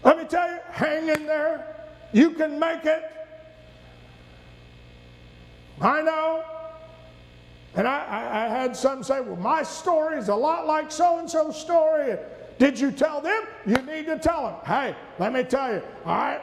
[0.04, 1.66] Let me tell you, hang in there.
[2.12, 3.19] You can make it.
[5.80, 6.44] I know.
[7.74, 11.18] And I, I, I had some say, well, my story is a lot like so
[11.18, 12.16] and so's story.
[12.58, 13.44] Did you tell them?
[13.66, 14.54] You need to tell them.
[14.66, 16.40] Hey, let me tell you, all right?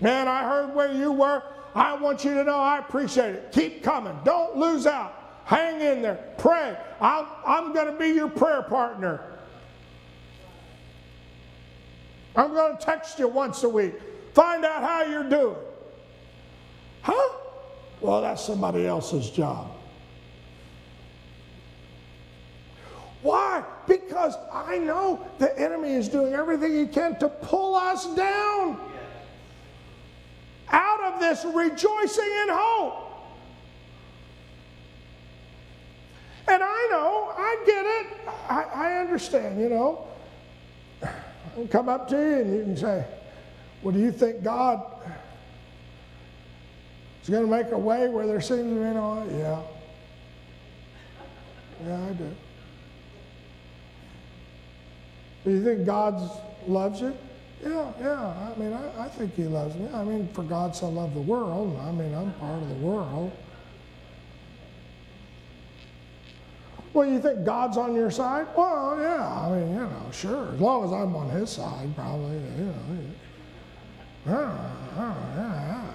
[0.00, 1.42] Man, I heard where you were.
[1.74, 3.52] I want you to know I appreciate it.
[3.52, 4.18] Keep coming.
[4.24, 5.42] Don't lose out.
[5.44, 6.34] Hang in there.
[6.38, 6.76] Pray.
[7.00, 9.20] i I'm going to be your prayer partner.
[12.34, 13.94] I'm going to text you once a week.
[14.34, 15.56] Find out how you're doing.
[17.02, 17.36] Huh?
[18.00, 19.70] Well, that's somebody else's job.
[23.22, 23.64] Why?
[23.88, 28.78] Because I know the enemy is doing everything he can to pull us down
[30.68, 33.02] out of this rejoicing in hope.
[36.48, 38.06] And I know, I get it,
[38.48, 40.06] I, I understand, you know.
[41.02, 43.04] I come up to you and you can say,
[43.82, 44.84] Well, do you think God
[47.26, 49.38] is going to make a way where there seems to be no way?
[49.38, 49.60] Yeah.
[51.84, 52.30] Yeah, I do.
[55.44, 56.30] Do you think God
[56.68, 57.16] loves you?
[57.64, 58.52] Yeah, yeah.
[58.54, 59.88] I mean, I, I think He loves me.
[59.92, 61.76] I mean, for God so loved the world.
[61.80, 63.32] I mean, I'm part of the world.
[66.92, 68.46] Well, you think God's on your side?
[68.56, 69.26] Well, yeah.
[69.28, 70.54] I mean, you know, sure.
[70.54, 72.36] As long as I'm on His side, probably.
[72.36, 72.72] You know.
[74.26, 75.85] Yeah, yeah, yeah.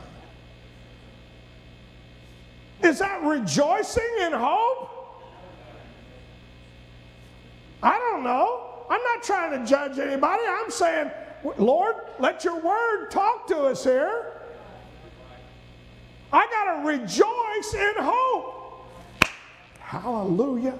[2.84, 4.90] Is that rejoicing in hope?
[7.84, 8.86] I don't know.
[8.90, 10.42] I'm not trying to judge anybody.
[10.48, 11.12] I'm saying,
[11.58, 14.34] Lord, let your word talk to us here.
[16.34, 18.88] I got to rejoice in hope.
[19.80, 20.78] Hallelujah.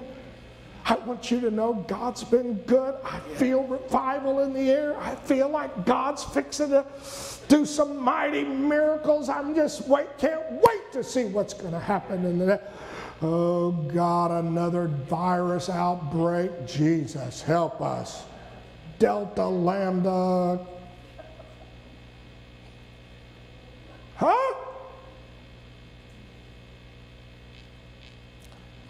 [0.84, 2.96] I want you to know God's been good.
[3.04, 4.98] I feel revival in the air.
[4.98, 6.84] I feel like God's fixing to
[7.48, 9.28] do some mighty miracles.
[9.28, 12.60] I'm just wait, can't wait to see what's going to happen in the
[13.22, 16.66] Oh God, another virus outbreak.
[16.66, 18.24] Jesus, help us.
[18.98, 20.66] Delta, Lambda.
[24.16, 24.54] Huh?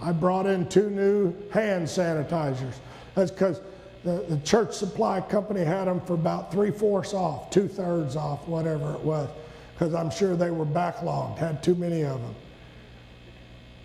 [0.01, 2.75] I brought in two new hand sanitizers.
[3.15, 3.61] That's because
[4.05, 8.47] the, the church supply company had them for about three fourths off, two thirds off,
[8.49, 9.29] whatever it was,
[9.75, 12.35] because I'm sure they were backlogged, had too many of them.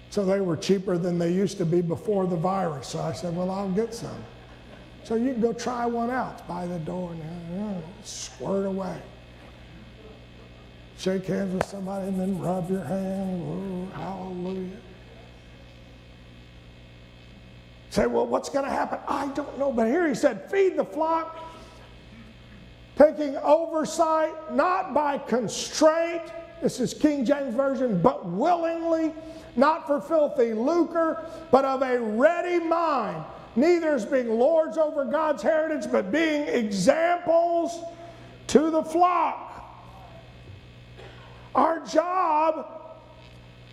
[0.09, 2.87] So they were cheaper than they used to be before the virus.
[2.87, 4.23] So I said, well, I'll get some.
[5.03, 8.99] So you can go try one out by the door and squirt away.
[10.97, 13.43] Shake hands with somebody and then rub your hand.
[13.45, 14.77] Oh, hallelujah.
[17.89, 18.99] Say, well, what's going to happen?
[19.07, 19.71] I don't know.
[19.71, 21.39] But here he said, feed the flock,
[22.97, 26.23] taking oversight, not by constraint.
[26.61, 29.13] This is King James Version, but willingly,
[29.55, 33.23] not for filthy lucre, but of a ready mind.
[33.55, 37.79] Neither as being lords over God's heritage, but being examples
[38.47, 39.43] to the flock.
[41.55, 42.67] Our job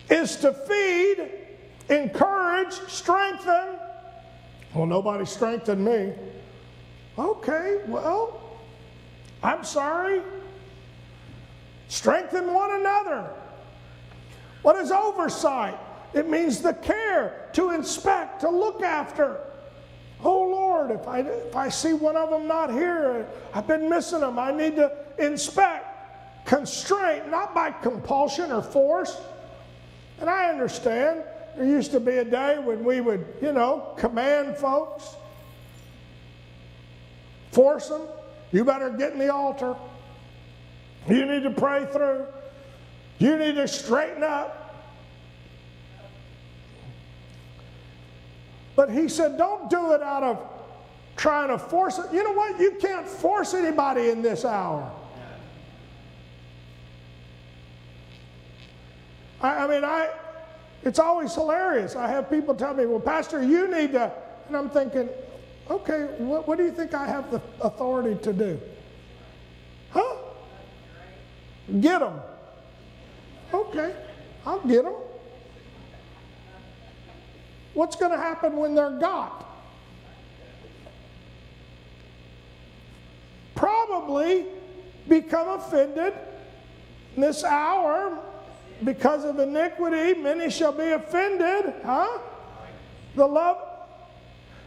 [0.08, 1.30] is to feed,
[1.90, 3.78] encourage, strengthen,
[4.74, 6.12] well, nobody strengthened me.
[7.18, 8.58] Okay, well,
[9.42, 10.20] I'm sorry.
[11.88, 13.30] Strengthen one another.
[14.62, 15.78] What is oversight?
[16.12, 19.38] It means the care to inspect, to look after.
[20.24, 24.20] Oh Lord, if I, if I see one of them not here, I've been missing
[24.20, 24.38] them.
[24.38, 26.46] I need to inspect.
[26.46, 29.16] Constraint, not by compulsion or force.
[30.20, 31.22] And I understand
[31.56, 35.14] there used to be a day when we would, you know, command folks,
[37.52, 38.02] force them.
[38.52, 39.76] You better get in the altar.
[41.08, 42.26] You need to pray through.
[43.18, 44.60] You need to straighten up.
[48.76, 50.48] But he said, don't do it out of
[51.16, 52.06] trying to force it.
[52.12, 52.58] You know what?
[52.58, 54.90] You can't force anybody in this hour.
[59.40, 60.10] I, I mean, I,
[60.84, 61.96] it's always hilarious.
[61.96, 64.12] I have people tell me, well, Pastor, you need to,
[64.48, 65.08] and I'm thinking,
[65.70, 68.60] okay, what, what do you think I have the authority to do?
[69.90, 70.16] Huh?
[71.80, 72.20] Get them.
[73.52, 73.94] Okay,
[74.44, 74.94] I'll get them.
[77.72, 79.48] What's going to happen when they're got?
[83.54, 84.46] Probably
[85.08, 86.12] become offended
[87.16, 88.18] this hour
[88.84, 90.20] because of iniquity.
[90.20, 92.18] Many shall be offended, huh?
[93.16, 93.58] The love.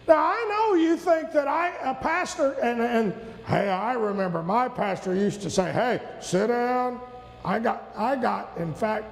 [0.07, 3.13] Now I know you think that I, a pastor, and, and
[3.45, 6.99] hey, I remember my pastor used to say, "Hey, sit down."
[7.47, 9.05] I got, I got, in fact,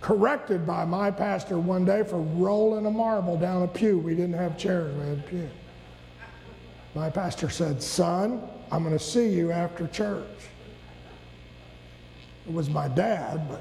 [0.00, 3.98] corrected by my pastor one day for rolling a marble down a pew.
[3.98, 5.50] We didn't have chairs, we had pew.
[6.94, 10.26] My pastor said, Son, I'm going to see you after church.
[12.46, 13.60] It was my dad, but.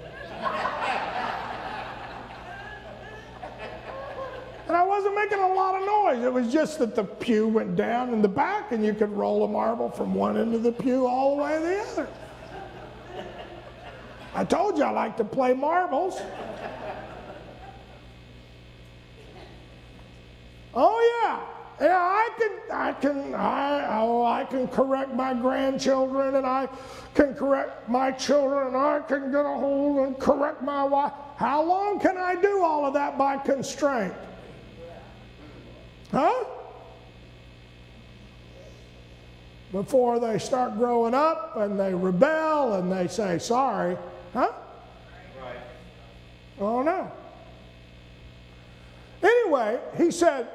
[4.68, 6.24] And I wasn't making a lot of noise.
[6.24, 9.44] It was just that the pew went down in the back and you could roll
[9.44, 12.08] a marble from one end of the pew all the way to the other.
[14.36, 16.22] I told you I like to play marbles.
[20.74, 21.40] Oh yeah.
[21.82, 26.68] Yeah, I can, I can, I, oh, I can correct my grandchildren, and I
[27.14, 31.14] can correct my children, and I can get a hold and correct my wife.
[31.36, 34.14] How long can I do all of that by constraint?
[36.12, 36.46] Huh?
[39.72, 43.98] Before they start growing up and they rebel and they say sorry.
[44.34, 44.52] Huh?
[45.40, 45.56] Right.
[46.60, 47.12] Oh, no.
[49.22, 50.48] Anyway, he said,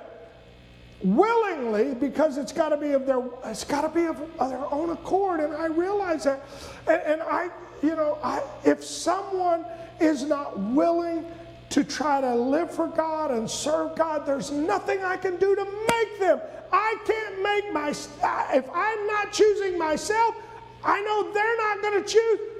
[1.04, 4.72] willingly, because it's got to be of their, it's got to be of, of, their
[4.72, 6.44] own accord, and I realize that.
[6.88, 7.50] And, and I,
[7.82, 9.66] you know, I, if someone
[10.00, 11.26] is not willing
[11.70, 15.64] to try to live for God and serve God, there's nothing I can do to
[15.64, 16.40] make them.
[16.72, 20.34] I can't make my, if I'm not choosing myself,
[20.82, 22.53] I know they're not going to choose.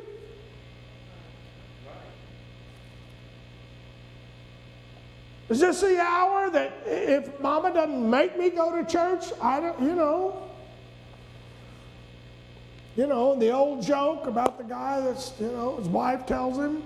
[5.49, 9.80] Is this the hour that if mama doesn't make me go to church, I don't,
[9.82, 10.42] you know?
[12.97, 16.82] You know, the old joke about the guy that's, you know, his wife tells him,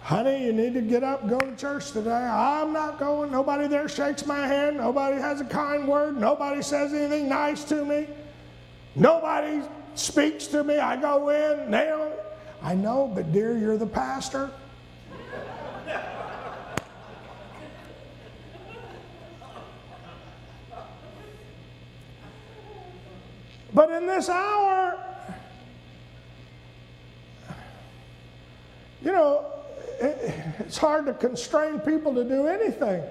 [0.00, 2.10] honey, you need to get up go to church today.
[2.10, 3.30] I'm not going.
[3.30, 4.78] Nobody there shakes my hand.
[4.78, 6.16] Nobody has a kind word.
[6.16, 8.08] Nobody says anything nice to me.
[8.96, 9.62] Nobody
[9.94, 10.78] speaks to me.
[10.78, 12.14] I go in, they don't.
[12.62, 14.50] I know, but dear, you're the pastor.
[23.72, 24.98] But in this hour,
[29.02, 29.46] you know,
[30.00, 33.02] it's hard to constrain people to do anything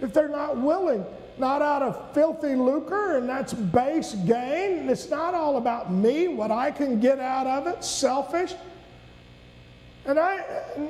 [0.00, 1.04] if they're not willing.
[1.38, 4.90] Not out of filthy lucre, and that's base gain.
[4.90, 8.54] It's not all about me, what I can get out of it, selfish.
[10.04, 10.44] And I,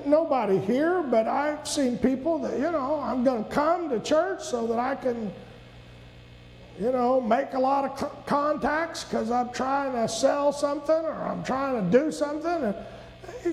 [0.07, 4.43] nobody here, but I've seen people that, you know, I'm going to come to church
[4.43, 5.33] so that I can
[6.81, 11.45] you know, make a lot of contacts because I'm trying to sell something or I'm
[11.45, 12.51] trying to do something.
[12.51, 12.75] And
[13.45, 13.53] eh,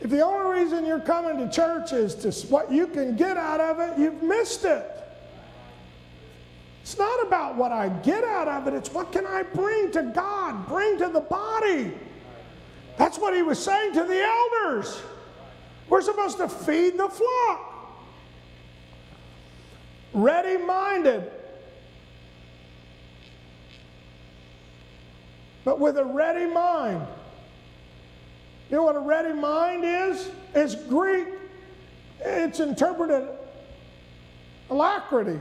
[0.00, 3.58] if the only reason you're coming to church is to what you can get out
[3.58, 4.88] of it, you've missed it.
[6.82, 10.04] It's not about what I get out of it, it's what can I bring to
[10.04, 11.92] God, bring to the body.
[12.96, 15.02] That's what he was saying to the elders.
[15.88, 17.72] We're supposed to feed the flock.
[20.14, 21.28] Ready minded,
[25.66, 27.04] but with a ready mind.
[28.70, 30.30] You know what a ready mind is?
[30.54, 31.26] It's Greek.
[32.20, 33.28] It's interpreted
[34.70, 35.40] alacrity.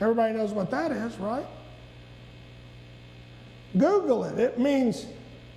[0.00, 1.44] Everybody knows what that is, right?
[3.76, 4.38] Google it.
[4.38, 5.04] It means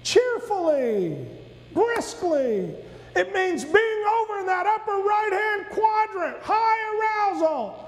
[0.04, 1.26] cheerfully,
[1.74, 2.76] briskly.
[3.16, 7.83] It means being over in that upper right hand quadrant, high arousal.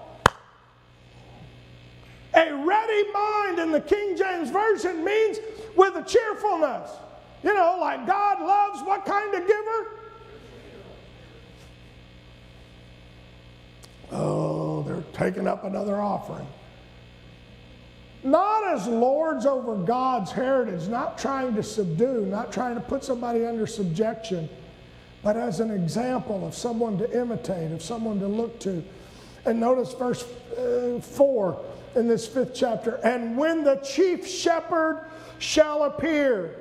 [2.35, 5.39] A ready mind in the King James Version means
[5.75, 6.91] with a cheerfulness.
[7.43, 9.87] You know, like God loves what kind of giver?
[14.11, 16.47] Oh, they're taking up another offering.
[18.23, 23.45] Not as lords over God's heritage, not trying to subdue, not trying to put somebody
[23.45, 24.49] under subjection,
[25.21, 28.83] but as an example of someone to imitate, of someone to look to.
[29.45, 30.25] And notice verse
[30.57, 31.61] uh, 4
[31.95, 32.95] in this fifth chapter.
[33.03, 35.05] And when the chief shepherd
[35.39, 36.55] shall appear,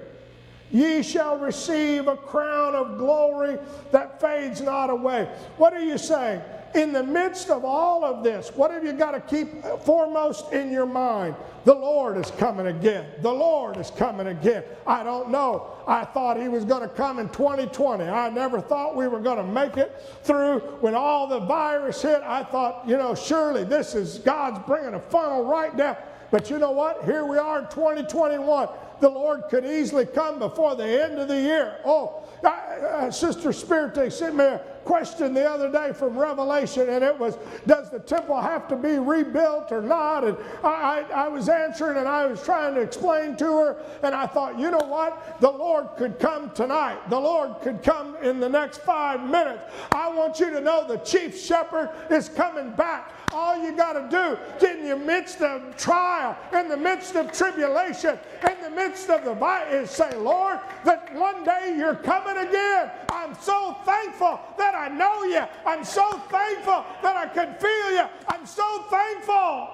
[0.70, 3.58] ye shall receive a crown of glory
[3.92, 5.28] that fades not away.
[5.56, 6.42] What are you saying?
[6.74, 10.72] In the midst of all of this, what have you got to keep foremost in
[10.72, 11.36] your mind?
[11.64, 13.06] The Lord is coming again.
[13.22, 14.64] The Lord is coming again.
[14.86, 15.72] I don't know.
[15.86, 18.04] I thought He was going to come in 2020.
[18.04, 22.22] I never thought we were going to make it through when all the virus hit.
[22.22, 25.96] I thought, you know, surely this is God's bringing a funnel right down.
[26.30, 27.04] But you know what?
[27.04, 28.68] Here we are in 2021.
[29.00, 31.78] The Lord could easily come before the end of the year.
[31.84, 37.18] Oh, uh, Sister Spirit sent me a question the other day from Revelation, and it
[37.18, 40.24] was, Does the temple have to be rebuilt or not?
[40.24, 44.14] And I, I, I was answering and I was trying to explain to her, and
[44.14, 45.40] I thought, you know what?
[45.40, 46.98] The Lord could come tonight.
[47.10, 49.62] The Lord could come in the next five minutes.
[49.92, 53.12] I want you to know the chief shepherd is coming back.
[53.34, 58.16] All you got to do in the midst of trial, in the midst of tribulation,
[58.48, 62.92] in the midst of the fight, is say, Lord, that one day you're coming again.
[63.10, 65.42] I'm so thankful that I know you.
[65.66, 68.04] I'm so thankful that I can feel you.
[68.28, 69.68] I'm so thankful.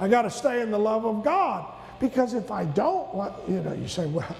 [0.00, 1.70] I got to stay in the love of God
[2.00, 4.36] because if I don't, what you know, you say, well,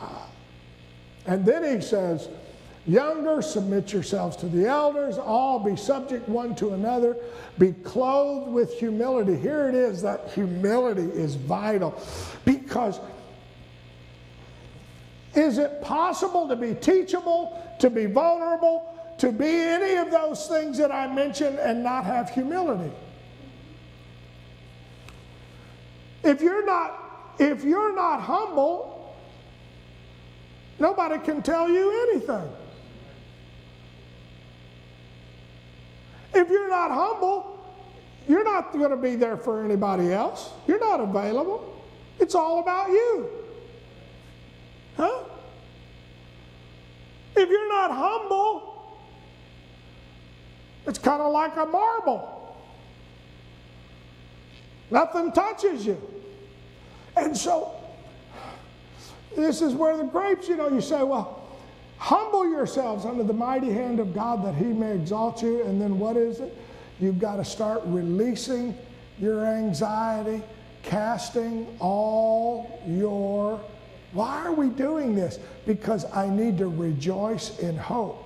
[0.00, 0.26] uh,
[1.26, 2.28] and then he says,
[2.86, 5.16] Younger, submit yourselves to the elders.
[5.16, 7.16] All be subject one to another.
[7.58, 9.36] Be clothed with humility.
[9.36, 11.98] Here it is that humility is vital
[12.44, 13.00] because
[15.34, 20.76] is it possible to be teachable, to be vulnerable, to be any of those things
[20.78, 22.92] that I mentioned and not have humility?
[26.22, 29.16] If you're not, if you're not humble,
[30.78, 32.48] nobody can tell you anything.
[36.34, 37.64] If you're not humble,
[38.26, 40.50] you're not going to be there for anybody else.
[40.66, 41.82] You're not available.
[42.18, 43.28] It's all about you.
[44.96, 45.24] Huh?
[47.36, 48.98] If you're not humble,
[50.86, 52.56] it's kind of like a marble.
[54.90, 56.00] Nothing touches you.
[57.16, 57.74] And so,
[59.36, 61.43] this is where the grapes, you know, you say, well,
[62.04, 65.62] Humble yourselves under the mighty hand of God that he may exalt you.
[65.62, 66.54] And then what is it?
[67.00, 68.76] You've got to start releasing
[69.18, 70.42] your anxiety,
[70.82, 73.58] casting all your.
[74.12, 75.38] Why are we doing this?
[75.64, 78.22] Because I need to rejoice in hope.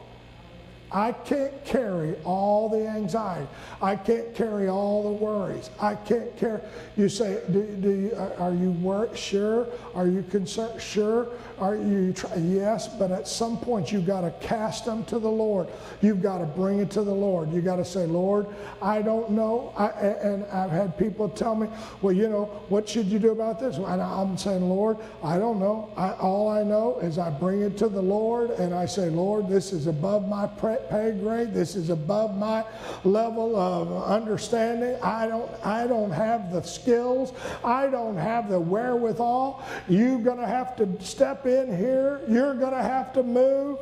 [0.91, 3.47] I can't carry all the anxiety.
[3.81, 5.71] I can't carry all the worries.
[5.81, 6.63] I can't carry.
[6.97, 9.17] You say, do, do you, are you worried?
[9.17, 9.69] Sure.
[9.95, 10.81] Are you concerned?
[10.81, 11.29] Sure.
[11.61, 12.15] Are you?
[12.37, 15.69] Yes, but at some point you've got to cast them to the Lord.
[16.01, 17.53] You've got to bring it to the Lord.
[17.53, 18.47] You've got to say, Lord,
[18.81, 19.73] I don't know.
[19.77, 21.69] I, and I've had people tell me,
[22.01, 23.77] well, you know, what should you do about this?
[23.77, 25.91] And I'm saying, Lord, I don't know.
[25.97, 29.49] I, all I know is I bring it to the Lord and I say, Lord,
[29.49, 31.53] this is above my pay grade.
[31.53, 32.65] This is above my
[33.05, 34.97] level of understanding.
[35.03, 37.33] I don't, I don't have the skills.
[37.65, 39.65] I don't have the wherewithal.
[39.89, 42.21] You're going to have to step in here.
[42.29, 43.79] You're going to have to move.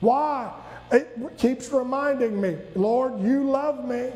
[0.00, 0.52] Why?
[0.92, 4.10] It keeps reminding me, Lord, you love me.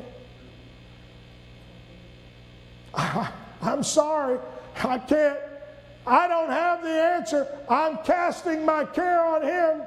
[2.95, 3.31] I,
[3.62, 4.39] I'm sorry.
[4.77, 5.39] I can't.
[6.07, 7.47] I don't have the answer.
[7.69, 9.83] I'm casting my care on Him.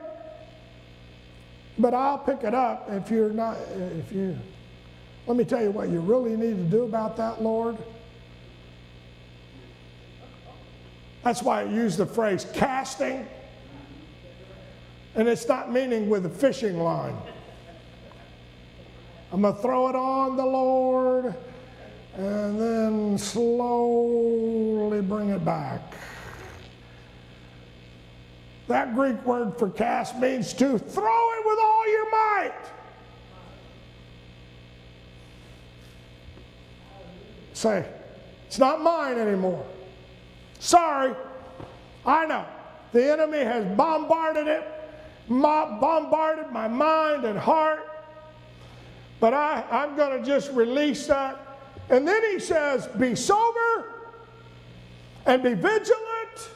[1.80, 3.58] But I'll pick it up if you're not,
[3.98, 4.38] if you,
[5.26, 7.78] let me tell you what you really need to do about that, Lord.
[11.24, 13.28] That's why I use the phrase casting.
[15.16, 17.18] And it's not meaning with a fishing line.
[19.32, 21.36] I'm going to throw it on the Lord
[22.16, 25.94] and then slowly bring it back.
[28.68, 32.54] That Greek word for cast means to throw it with all your might.
[37.54, 37.86] Say,
[38.48, 39.66] it's not mine anymore.
[40.62, 41.14] Sorry,
[42.06, 42.46] I know.
[42.94, 44.64] The enemy has bombarded it,
[45.28, 47.88] bombarded my mind and heart,
[49.20, 51.38] but I, I'm going to just release that.
[51.90, 53.94] And then he says, Be sober
[55.26, 56.50] and be vigilant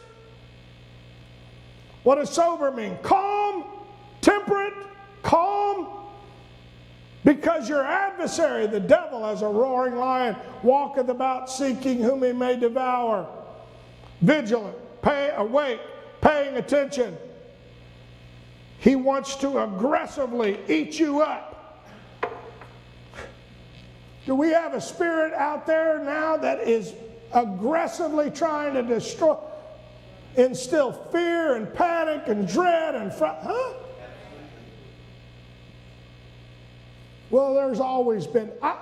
[2.06, 2.99] what does sober mean?
[3.01, 3.66] Calm,
[4.22, 4.76] temperate,
[5.24, 5.88] calm.
[7.24, 12.58] Because your adversary, the devil, as a roaring lion, walketh about seeking whom he may
[12.58, 13.28] devour.
[14.22, 15.80] Vigilant, pay, awake,
[16.22, 17.18] paying attention.
[18.80, 21.51] He wants to aggressively eat you up.
[24.26, 26.93] Do we have a spirit out there now that is
[27.34, 29.38] aggressively trying to destroy?
[30.38, 33.74] instill fear and panic and dread and fr- huh?
[37.30, 38.51] Well, there's always been.
[38.61, 38.78] I,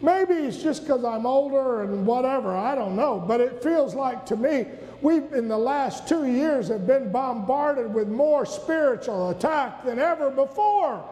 [0.00, 2.56] maybe it's just because I'm older and whatever.
[2.56, 3.22] I don't know.
[3.26, 4.66] But it feels like to me,
[5.00, 10.30] we in the last two years have been bombarded with more spiritual attack than ever
[10.30, 11.04] before.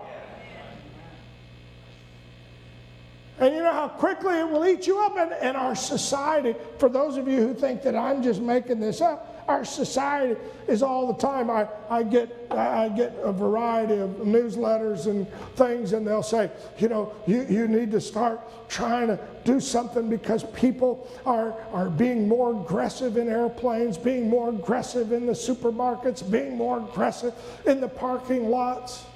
[3.39, 5.17] And you know how quickly it will eat you up.
[5.19, 9.36] And our society, for those of you who think that I'm just making this up,
[9.49, 11.51] our society is all the time.
[11.51, 16.89] I, I, get, I get a variety of newsletters and things, and they'll say, you
[16.89, 22.29] know, you, you need to start trying to do something because people are, are being
[22.29, 27.35] more aggressive in airplanes, being more aggressive in the supermarkets, being more aggressive
[27.67, 29.07] in the parking lots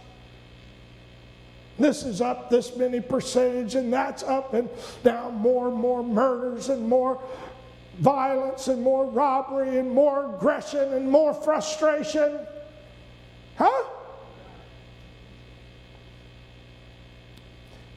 [1.80, 4.68] this is up this many percentage and that's up and
[5.02, 7.20] down more and more murders and more
[8.00, 12.40] violence and more robbery and more aggression and more frustration.
[13.56, 13.84] Huh?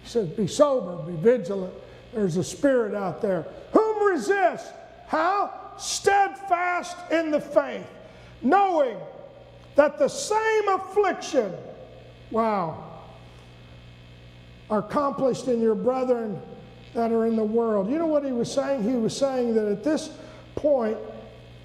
[0.03, 1.73] He says, Be sober, be vigilant.
[2.13, 3.47] There's a spirit out there.
[3.71, 4.71] Whom resist?
[5.07, 5.59] How?
[5.77, 7.87] Steadfast in the faith,
[8.41, 8.97] knowing
[9.75, 11.51] that the same affliction,
[12.29, 13.01] wow,
[14.69, 16.39] are accomplished in your brethren
[16.93, 17.89] that are in the world.
[17.89, 18.83] You know what he was saying?
[18.83, 20.09] He was saying that at this
[20.55, 20.97] point,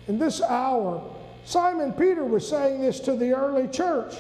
[0.07, 1.03] in this hour,
[1.45, 4.14] Simon Peter was saying this to the early church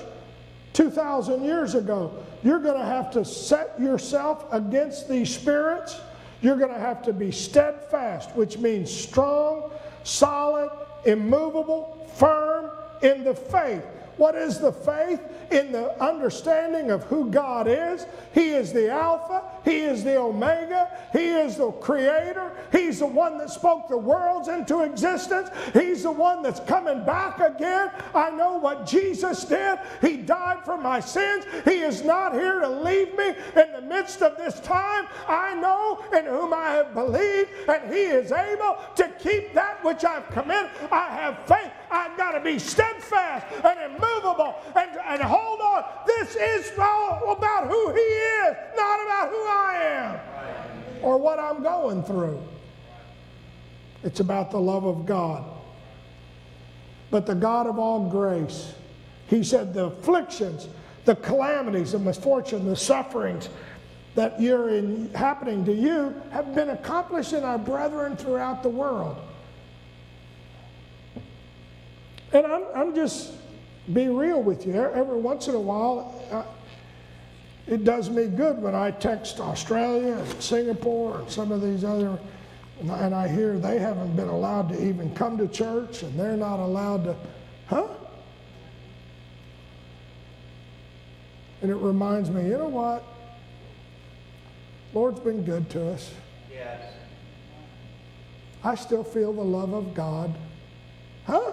[0.74, 2.12] 2,000 years ago.
[2.42, 6.00] You're going to have to set yourself against these spirits.
[6.40, 9.70] You're going to have to be steadfast, which means strong,
[10.04, 10.70] solid,
[11.04, 12.70] immovable, firm
[13.02, 13.84] in the faith.
[14.16, 15.20] What is the faith?
[15.50, 18.06] In the understanding of who God is.
[18.34, 23.38] He is the Alpha, He is the Omega, He is the Creator, He's the one
[23.38, 27.90] that spoke the worlds into existence, He's the one that's coming back again.
[28.14, 29.78] I know what Jesus did.
[30.00, 31.44] He died for my sins.
[31.64, 35.06] He is not here to leave me in the midst of this time.
[35.26, 40.04] I know in whom I have believed, and He is able to keep that which
[40.04, 40.70] I've committed.
[40.90, 41.70] I have faith.
[41.90, 45.84] I've got to be steadfast and immovable and, and hold on.
[46.06, 50.20] This is all about who He is, not about who I am
[51.02, 52.40] or what I'm going through.
[54.02, 55.44] It's about the love of God.
[57.10, 58.74] But the God of all grace,
[59.28, 60.68] He said, the afflictions,
[61.04, 63.48] the calamities, the misfortune, the sufferings
[64.14, 69.16] that you're in, happening to you have been accomplished in our brethren throughout the world.
[72.32, 73.32] And I'm, I'm just
[73.92, 74.74] be real with you.
[74.74, 76.42] Every once in a while, uh,
[77.68, 82.18] it does me good when I text Australia and Singapore and some of these other,
[82.80, 86.60] and I hear they haven't been allowed to even come to church and they're not
[86.60, 87.16] allowed to,
[87.66, 87.86] huh?
[91.60, 93.04] And it reminds me, you know what?
[94.94, 96.10] Lord's been good to us.
[96.50, 96.94] Yes.
[98.64, 100.34] I still feel the love of God.
[101.26, 101.52] Huh?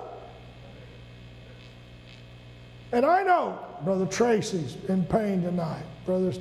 [2.94, 5.84] And I know Brother Tracy's in pain tonight.
[6.06, 6.34] Brother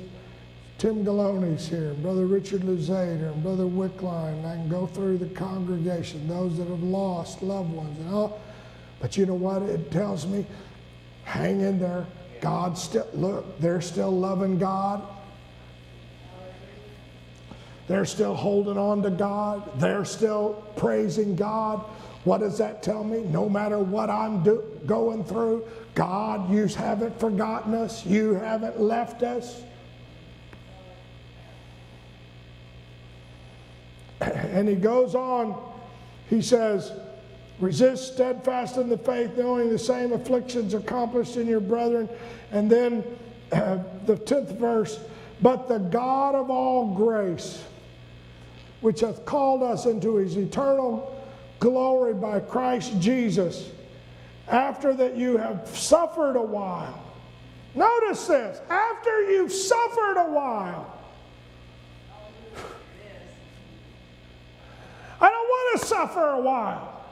[0.77, 4.45] Tim Galoni's here, Brother Richard Luzader, and Brother Wickline.
[4.45, 8.41] I can go through the congregation, those that have lost loved ones and all.
[8.99, 10.45] But you know what it tells me?
[11.23, 12.05] Hang in there.
[12.41, 15.01] God still, look, they're still loving God.
[17.87, 19.79] They're still holding on to God.
[19.79, 21.85] They're still praising God.
[22.25, 23.19] What does that tell me?
[23.21, 25.63] No matter what I'm do, going through,
[25.93, 28.03] God, you haven't forgotten us.
[28.03, 29.61] You haven't left us.
[34.21, 35.61] And he goes on,
[36.29, 36.93] he says,
[37.59, 42.09] resist steadfast in the faith, knowing the same afflictions accomplished in your brethren.
[42.51, 43.03] And then
[43.51, 44.99] uh, the 10th verse,
[45.41, 47.63] but the God of all grace,
[48.81, 51.14] which hath called us into his eternal
[51.65, 53.71] glory by Christ Jesus
[54.47, 57.01] after that you have suffered a while.
[57.73, 60.95] Notice this after you've suffered a while.
[65.19, 67.03] I don't want to suffer a while.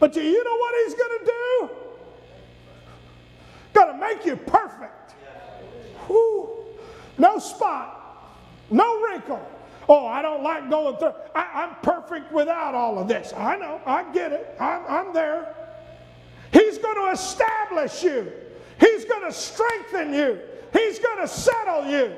[0.00, 1.70] But do you know what he's going to do?
[3.74, 5.14] Going to make you perfect.
[7.16, 8.34] No spot,
[8.72, 9.55] no wrinkle.
[9.88, 11.12] Oh, I don't like going through.
[11.34, 13.32] I, am perfect without all of this.
[13.36, 14.56] I know, I get it.
[14.58, 15.54] I'm, I'm there.
[16.52, 18.32] He's going to establish you,
[18.80, 20.40] He's going to strengthen you,
[20.72, 22.14] He's going to settle you.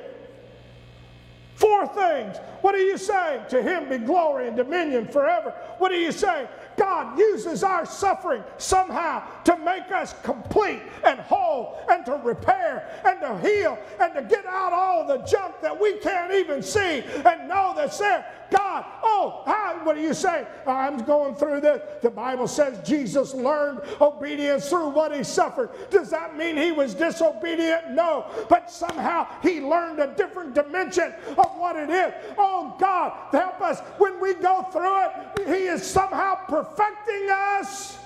[1.56, 2.36] Four things.
[2.60, 3.42] What are you saying?
[3.48, 5.52] To him be glory and dominion forever.
[5.78, 6.46] What are you saying?
[6.78, 13.20] God uses our suffering somehow to make us complete and whole and to repair and
[13.20, 17.48] to heal and to get out all the junk that we can't even see and
[17.48, 18.24] know that's there.
[18.50, 20.46] God, oh, how, what do you say?
[20.66, 21.82] I'm going through this.
[22.02, 25.70] The Bible says Jesus learned obedience through what he suffered.
[25.90, 27.90] Does that mean he was disobedient?
[27.90, 28.26] No.
[28.48, 32.14] But somehow he learned a different dimension of what it is.
[32.38, 35.48] Oh, God, help us when we go through it.
[35.48, 37.98] He is somehow perfecting us,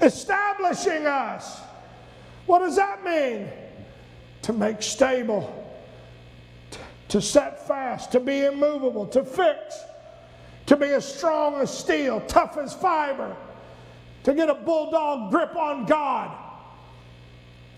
[0.00, 1.60] establishing us.
[2.46, 3.48] What does that mean?
[4.42, 5.59] To make stable
[7.10, 9.84] to set fast, to be immovable, to fix,
[10.66, 13.36] to be as strong as steel, tough as fiber,
[14.22, 16.36] to get a bulldog grip on God.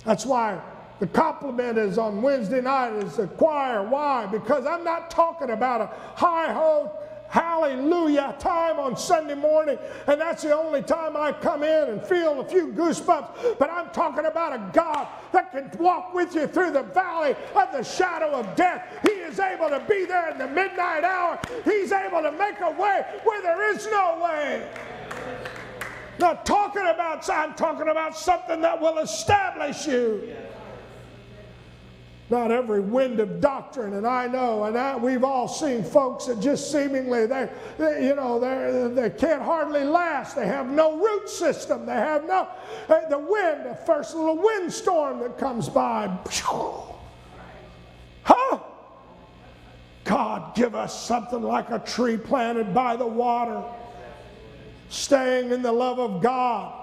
[0.04, 0.60] That's why
[1.00, 3.82] the compliment is on Wednesday night is the choir.
[3.82, 4.26] Why?
[4.26, 5.86] Because I'm not talking about a
[6.18, 6.92] high ho
[7.32, 12.40] hallelujah time on Sunday morning, and that's the only time I come in and feel
[12.40, 13.58] a few goosebumps.
[13.58, 17.72] But I'm talking about a God that can walk with you through the valley of
[17.72, 18.86] the shadow of death.
[19.02, 22.70] He is able to be there in the midnight hour, He's able to make a
[22.70, 24.68] way where there is no way.
[26.18, 30.36] Not talking about, I'm talking about something that will establish you
[32.30, 33.94] not every wind of doctrine.
[33.94, 37.48] And I know, and I, we've all seen folks that just seemingly they,
[37.78, 40.36] they you know, they they can't hardly last.
[40.36, 41.86] They have no root system.
[41.86, 42.48] They have no
[42.88, 46.16] uh, the wind, the first little windstorm that comes by.
[48.24, 48.58] Huh?
[50.04, 53.62] God, give us something like a tree planted by the water,
[54.88, 56.81] staying in the love of God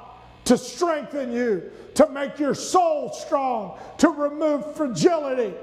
[0.50, 5.54] to strengthen you, to make your soul strong, to remove fragility.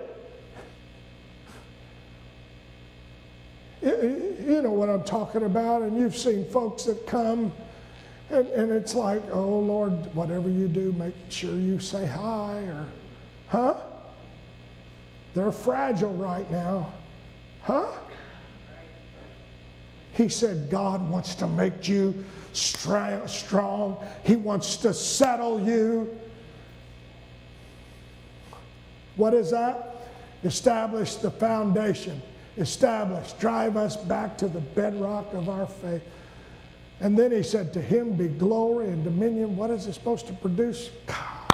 [3.83, 7.53] You know what I'm talking about, and you've seen folks that come
[8.31, 12.87] and, and it's like, oh Lord, whatever you do, make sure you say hi or,
[13.49, 13.75] huh?
[15.35, 16.93] They're fragile right now,
[17.63, 17.87] huh?
[20.13, 22.25] He said, God wants to make you
[22.57, 24.05] strong.
[24.25, 26.17] He wants to settle you.
[29.17, 30.09] What is that?
[30.45, 32.21] Establish the foundation.
[32.59, 36.03] Establish, drive us back to the bedrock of our faith.
[37.01, 39.57] And then he said, To him be glory and dominion.
[39.57, 40.91] What is it supposed to produce?
[41.07, 41.46] God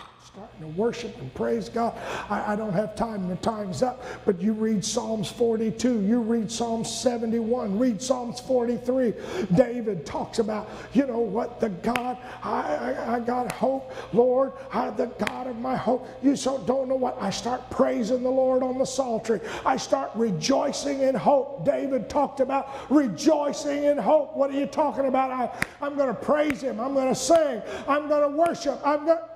[0.62, 1.98] to worship and praise God.
[2.30, 6.50] I, I, don't have time, the time's up, but you read Psalms 42, you read
[6.50, 9.12] Psalms 71, read Psalms 43.
[9.54, 14.90] David talks about, you know what, the God, I, I, I got hope, Lord, I,
[14.90, 16.08] the God of my hope.
[16.22, 19.40] You so don't know what, I start praising the Lord on the psaltery.
[19.66, 21.64] I start rejoicing in hope.
[21.64, 24.36] David talked about rejoicing in hope.
[24.36, 25.30] What are you talking about?
[25.30, 26.78] I, I'm going to praise him.
[26.78, 27.62] I'm going to sing.
[27.88, 28.80] I'm going to worship.
[28.84, 29.31] I'm going to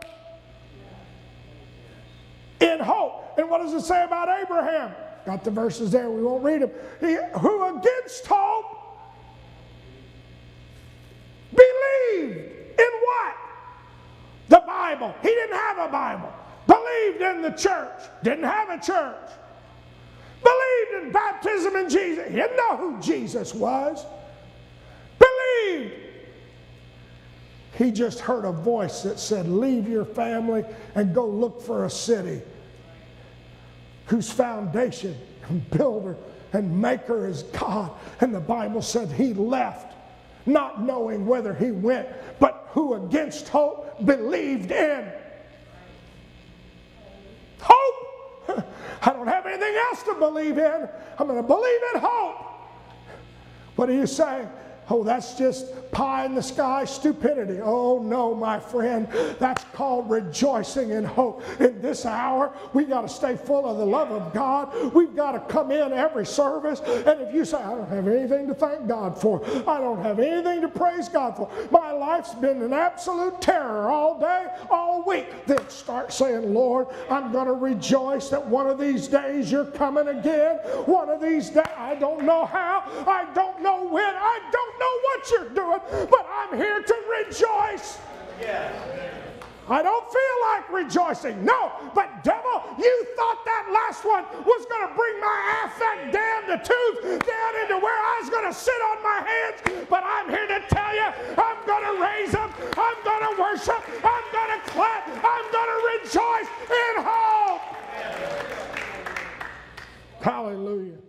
[2.61, 3.39] in hope.
[3.39, 4.95] And what does it say about Abraham?
[5.25, 6.71] Got the verses there, we won't read them.
[7.01, 8.77] He, who against hope
[11.51, 12.39] believed
[12.79, 13.35] in what?
[14.49, 15.15] The Bible.
[15.23, 16.33] He didn't have a Bible.
[16.67, 18.03] Believed in the church.
[18.23, 19.31] Didn't have a church.
[20.43, 22.29] Believed in baptism in Jesus.
[22.29, 24.05] He didn't know who Jesus was.
[25.19, 25.95] Believed.
[27.77, 30.64] He just heard a voice that said, Leave your family
[30.95, 32.41] and go look for a city
[34.07, 35.16] whose foundation
[35.49, 36.16] and builder
[36.53, 37.93] and maker is God.
[38.20, 39.95] And the Bible said he left,
[40.47, 42.09] not knowing whether he went,
[42.41, 45.12] but who against hope believed in.
[47.61, 48.64] Hope!
[49.03, 50.89] I don't have anything else to believe in.
[51.18, 52.37] I'm going to believe in hope.
[53.74, 54.49] What are you saying?
[54.89, 57.61] Oh, that's just pie in the sky stupidity.
[57.61, 59.09] Oh, no, my friend.
[59.39, 61.43] That's called rejoicing in hope.
[61.59, 64.95] In this hour, we got to stay full of the love of God.
[64.95, 66.80] We've got to come in every service.
[66.80, 70.20] And if you say, I don't have anything to thank God for, I don't have
[70.20, 75.26] anything to praise God for, my life's been an absolute terror all day, all week,
[75.47, 80.09] then start saying, Lord, I'm going to rejoice that one of these days you're coming
[80.09, 80.57] again.
[80.87, 85.01] One of these days, I don't know how, I don't know when, I don't know
[85.05, 87.99] what you're doing, but I'm here to rejoice.
[89.68, 91.45] I don't feel like rejoicing.
[91.45, 96.47] No, but devil, you thought that last one was going to bring my affect down
[96.47, 99.87] the tooth down into where I was going to sit on my hands.
[99.91, 102.53] But I'm here to tell you, I'm going to raise them.
[102.79, 103.83] I'm going to worship.
[104.05, 105.09] I'm going to clap.
[105.09, 107.62] I'm going to rejoice in hope.
[110.20, 111.06] Hallelujah.